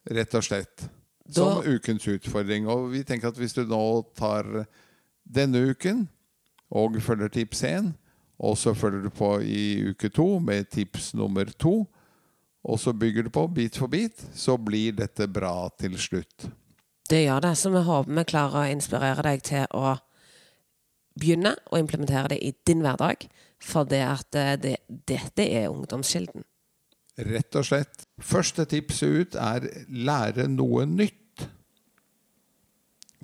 rett 0.05 0.35
og 0.37 0.45
slett. 0.45 0.83
Som 1.25 1.63
da... 1.63 1.73
ukens 1.73 2.05
utfordring. 2.07 2.67
Og 2.69 2.91
vi 2.93 3.01
tenker 3.05 3.31
at 3.31 3.39
hvis 3.39 3.57
du 3.57 3.63
nå 3.65 3.81
tar 4.17 4.45
denne 5.25 5.63
uken 5.73 6.05
og 6.69 6.99
følger 7.01 7.33
tips 7.33 7.63
1 7.65 7.89
og 8.37 8.57
så 8.57 8.73
følger 8.77 9.07
du 9.07 9.13
på 9.13 9.31
i 9.41 9.89
uke 9.89 10.09
to 10.13 10.37
med 10.39 10.69
tips 10.69 11.13
nummer 11.17 11.45
to. 11.59 11.85
og 12.67 12.79
så 12.79 12.91
bygger 12.93 13.23
du 13.23 13.29
på 13.29 13.47
bit 13.47 13.77
for 13.77 13.87
bit, 13.87 14.25
så 14.33 14.57
blir 14.57 14.91
dette 14.91 15.27
bra 15.27 15.69
til 15.79 15.97
slutt. 15.97 16.49
Det 17.07 17.23
gjør 17.23 17.45
det, 17.45 17.53
så 17.55 17.71
vi 17.71 17.83
håper 17.87 18.17
vi 18.19 18.25
klarer 18.27 18.65
å 18.65 18.73
inspirere 18.73 19.23
deg 19.23 19.43
til 19.47 19.65
å 19.77 19.95
begynne 21.17 21.55
å 21.71 21.79
implementere 21.79 22.35
det 22.35 22.41
i 22.43 22.53
din 22.67 22.83
hverdag. 22.85 23.27
For 23.63 23.87
det 23.89 24.03
at 24.05 24.35
det, 24.61 24.75
dette 25.09 25.45
er 25.47 25.71
ungdomskilden. 25.71 26.43
Rett 27.17 27.55
og 27.57 27.65
slett. 27.65 28.03
Første 28.21 28.67
tipset 28.69 29.09
ut 29.09 29.37
er 29.41 29.65
lære 29.89 30.45
noe 30.51 30.85
nytt. 30.85 31.47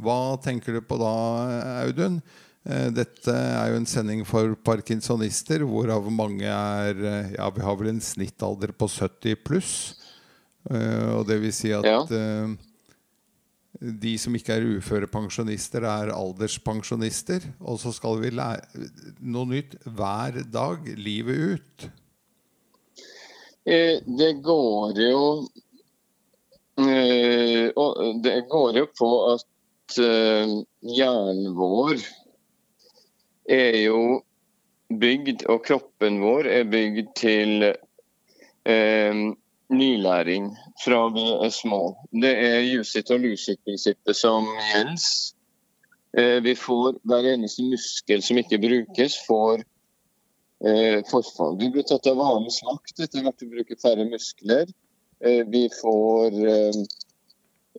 Hva 0.01 0.39
tenker 0.41 0.79
du 0.79 0.81
på 0.81 0.97
da, 0.97 1.13
Audun? 1.83 2.17
Eh, 2.63 2.87
dette 2.95 3.33
er 3.33 3.73
jo 3.73 3.77
en 3.81 3.89
sending 3.89 4.23
for 4.25 4.55
parkinsonister, 4.65 5.65
hvorav 5.67 6.07
mange 6.15 6.47
er 6.47 6.95
eh, 6.95 7.33
Ja, 7.35 7.49
vi 7.53 7.61
har 7.65 7.77
vel 7.77 7.91
en 7.91 8.01
snittalder 8.01 8.73
på 8.73 8.87
70 8.89 9.41
pluss. 9.45 9.73
Eh, 10.71 11.09
og 11.13 11.27
det 11.29 11.41
vil 11.43 11.53
si 11.53 11.73
at 11.75 11.85
ja. 11.85 11.99
De 13.81 14.13
som 14.21 14.35
ikke 14.37 14.55
er 14.55 14.67
uførepensjonister, 14.77 15.85
er 15.87 16.13
alderspensjonister. 16.13 17.45
Og 17.61 17.79
så 17.81 17.93
skal 17.95 18.21
vi 18.21 18.33
lære 18.35 18.87
noe 19.19 19.49
nytt 19.49 19.75
hver 19.85 20.43
dag 20.53 20.87
livet 20.99 21.57
ut. 21.57 21.87
Det 23.63 24.33
går 24.43 24.97
jo 24.99 25.25
Det 26.73 28.37
går 28.49 28.77
jo 28.79 28.85
på 28.97 29.09
at 29.29 29.97
hjernen 29.97 31.53
vår 31.53 32.01
er 33.49 33.77
jo 33.83 34.23
bygd, 34.89 35.45
og 35.51 35.63
kroppen 35.67 36.19
vår 36.23 36.49
er 36.49 36.69
bygd 36.69 37.11
til 37.19 37.65
eh, 37.69 39.21
nylæring 39.75 40.49
fra 40.83 41.07
vi 41.15 41.25
er 41.45 41.51
små. 41.53 41.81
Det 42.21 42.31
er 42.31 42.79
use 42.79 43.03
lose 43.17 43.53
it-prinsippet 43.53 44.15
som 44.15 44.47
gjelder. 44.71 45.07
Eh, 46.17 46.43
vi 46.45 46.55
får 46.55 46.99
hver 47.09 47.27
eneste 47.33 47.65
muskel 47.65 48.21
som 48.21 48.37
ikke 48.37 48.61
brukes, 48.61 49.17
får 49.27 49.63
eh, 50.65 51.01
forfall. 51.09 51.57
Vi 51.59 51.71
blir 51.73 51.85
tatt 51.89 52.07
av 52.07 52.19
vanens 52.21 52.61
makt 52.67 53.01
etter 53.01 53.25
hvert 53.25 53.41
vi 53.41 53.49
bruker 53.55 53.81
færre 53.81 54.05
muskler. 54.05 54.69
Eh, 55.25 55.41
vi 55.49 55.69
får 55.81 56.37
eh, 56.53 56.79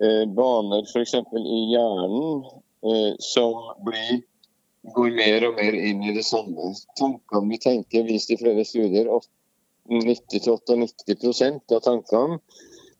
eh, 0.02 0.24
baner 0.34 0.86
f.eks. 0.90 1.14
i 1.14 1.60
hjernen 1.72 2.44
som 3.24 3.54
blir 3.80 4.18
går 4.92 5.14
mer 5.16 5.46
og 5.48 5.54
mer 5.56 5.76
inn 5.78 6.02
i 6.04 6.12
det 6.16 6.24
samme. 6.26 6.72
Tankene 6.98 7.48
vi 7.48 7.60
tenker, 7.62 8.04
vist 8.08 8.32
i 8.34 8.36
flere 8.40 8.64
studier, 8.68 9.08
90-98 9.90 11.74
av 11.76 11.80
tankene 11.84 12.38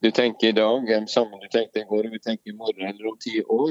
du 0.04 0.10
tenker 0.10 0.48
i 0.48 0.56
dag, 0.56 0.90
er 0.90 1.00
de 1.00 1.08
samme 1.08 1.38
du 1.40 1.46
tenkte 1.48 1.80
i 1.80 1.88
går, 1.88 2.08
og 2.08 2.12
du 2.12 2.20
tenker 2.20 2.52
i 2.52 2.56
morgen 2.56 2.88
eller 2.90 3.06
om 3.08 3.20
ti 3.20 3.38
år. 3.40 3.70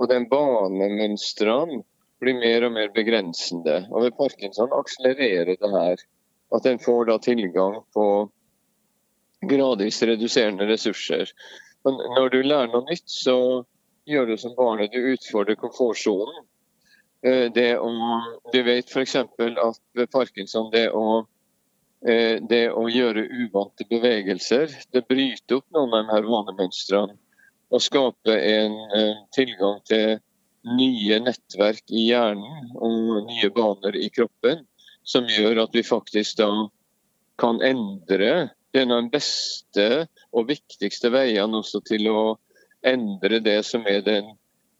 Og 0.00 0.08
den 0.08 0.24
banemønstrene 0.30 1.82
blir 2.22 2.38
mer 2.38 2.64
og 2.64 2.72
mer 2.72 2.92
begrensende. 2.94 3.82
Og 3.90 4.06
ved 4.06 4.16
parkinson 4.16 4.72
akselererer 4.72 5.52
det 5.52 5.72
her. 5.74 6.04
At 6.56 6.68
en 6.68 6.80
får 6.80 7.10
da 7.10 7.18
tilgang 7.20 7.82
på 7.92 8.06
gradvis 9.50 10.00
reduserende 10.08 10.68
ressurser. 10.70 11.28
Men 11.84 12.00
når 12.16 12.32
du 12.32 12.40
lærer 12.46 12.72
noe 12.72 12.86
nytt, 12.86 13.08
så 13.10 13.36
gjør 14.08 14.32
du 14.32 14.36
som 14.38 14.56
barnet. 14.56 14.94
Du 14.94 15.12
utfordrer 15.12 15.58
komfortsonen. 15.60 16.46
Eh, 17.26 17.48
det 17.54 17.74
å, 17.78 17.90
du 18.54 18.60
vet 18.66 18.88
f.eks. 18.88 19.16
at 19.20 19.82
ved 19.98 20.10
parkinson 20.14 20.72
det 20.72 20.88
å, 20.96 21.26
det 22.02 22.64
å 22.74 22.88
gjøre 22.90 23.22
uvante 23.30 23.84
bevegelser, 23.86 24.72
det 24.90 25.04
bryter 25.06 25.60
opp 25.60 25.68
noen 25.70 25.92
av 25.94 26.00
de 26.02 26.14
her 26.16 26.26
vanemønstrene 26.26 27.14
og 27.72 27.80
skaper 27.80 28.36
en 28.36 28.74
eh, 28.96 29.14
tilgang 29.34 29.80
til 29.88 30.18
nye 30.76 31.18
nettverk 31.24 31.82
i 31.90 32.06
hjernen 32.10 32.74
og 32.76 33.24
nye 33.26 33.50
baner 33.54 33.96
i 33.98 34.10
kroppen, 34.14 34.66
som 35.02 35.26
gjør 35.26 35.64
at 35.64 35.74
vi 35.74 35.82
faktisk 35.86 36.38
da 36.38 36.50
kan 37.40 37.62
endre 37.64 38.34
det 38.72 38.82
en 38.82 38.92
av 38.94 39.02
de 39.02 39.12
beste 39.12 39.86
og 40.32 40.46
viktigste 40.48 41.10
veiene 41.12 41.58
også 41.58 41.82
til 41.88 42.06
å 42.12 42.20
endre 42.86 43.40
det 43.42 43.58
som 43.66 43.84
er 43.88 44.04
den 44.06 44.30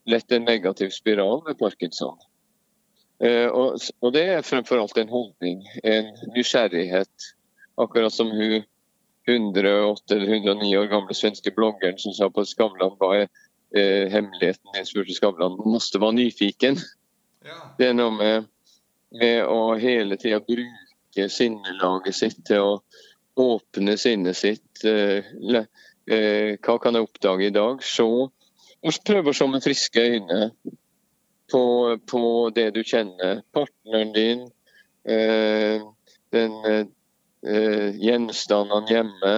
lett 0.09 0.33
en 0.33 0.47
negativ 0.47 0.93
spiral 0.95 1.43
ved 1.47 1.59
parkinson. 1.59 2.16
Eh, 3.23 3.49
og, 3.55 4.09
det 4.14 4.25
er 4.27 4.47
fremfor 4.47 4.81
alt 4.83 4.99
en 4.99 5.12
holdning, 5.12 5.62
en 5.87 6.11
nysgjerrighet. 6.35 7.29
Akkurat 7.81 8.12
som 8.12 8.33
hun 8.35 8.64
108 9.29 10.14
eller 10.16 10.33
109 10.35 10.77
år 10.81 10.89
gamle 10.91 11.14
svenske 11.14 11.53
bloggeren 11.55 11.99
som 12.03 12.14
sa 12.16 12.27
på 12.31 12.43
Skavlan 12.49 12.97
hva 12.99 13.12
er 13.20 13.29
eh, 13.77 14.11
hemmeligheten 14.11 14.75
din, 14.75 14.89
spurte 14.89 15.14
Skavlan. 15.14 15.55
Man 15.61 15.77
måtte 15.77 16.01
være 16.03 16.18
nyfiken. 16.18 16.81
Ja. 17.47 17.61
Det 17.79 17.93
er 17.93 17.95
noe 17.95 18.16
med, 18.16 18.51
med 19.14 19.47
å 19.47 19.77
hele 19.79 20.18
tida 20.18 20.43
bruke 20.43 21.29
sinnelaget 21.31 22.18
sitt 22.18 22.43
til 22.49 22.66
å 22.66 22.75
åpne 23.39 23.95
sinnet 24.01 24.39
sitt. 24.39 24.83
Eh, 24.83 25.23
eh, 26.11 26.59
hva 26.59 26.79
kan 26.83 26.99
jeg 26.99 27.07
oppdage 27.07 27.47
i 27.47 27.55
dag? 27.55 27.87
Se, 27.87 28.03
og 28.83 29.03
prøve 29.07 29.31
å 29.31 29.37
se 29.37 29.47
med 29.47 29.62
friske 29.62 30.09
øyne 30.16 30.49
på, 31.53 31.64
på 32.11 32.24
det 32.55 32.70
du 32.76 32.82
kjenner. 32.84 33.42
Partneren 33.55 34.12
din, 34.16 34.44
eh, 35.09 35.84
den 36.32 36.55
eh, 36.66 37.90
gjenstandene 38.00 38.88
hjemme. 38.90 39.34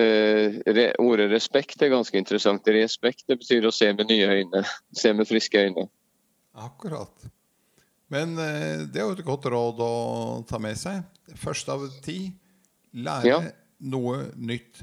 Eh, 0.00 0.60
re, 0.70 0.86
ordet 1.02 1.30
respekt 1.32 1.82
er 1.82 1.92
ganske 1.92 2.18
interessant. 2.18 2.68
Respekt 2.72 3.26
det 3.28 3.40
betyr 3.42 3.68
å 3.68 3.74
se 3.74 3.90
med 3.92 4.08
nye 4.10 4.28
øyne. 4.40 4.64
Se 4.96 5.12
med 5.16 5.28
friske 5.28 5.66
øyne. 5.66 5.88
Akkurat. 6.54 7.28
Men 8.10 8.34
eh, 8.38 8.86
det 8.90 9.02
er 9.02 9.06
jo 9.06 9.18
et 9.18 9.26
godt 9.26 9.50
råd 9.52 9.82
å 9.84 9.92
ta 10.48 10.58
med 10.62 10.78
seg. 10.78 11.04
Først 11.38 11.68
av 11.70 11.84
ti 12.04 12.22
lære 12.96 13.28
ja. 13.28 13.42
noe 13.92 14.30
nytt. 14.34 14.82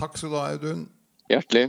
Takk 0.00 0.16
skal 0.16 0.32
du 0.32 0.38
ha, 0.38 0.46
Audun. 0.54 0.86
Hjertelig. 1.30 1.68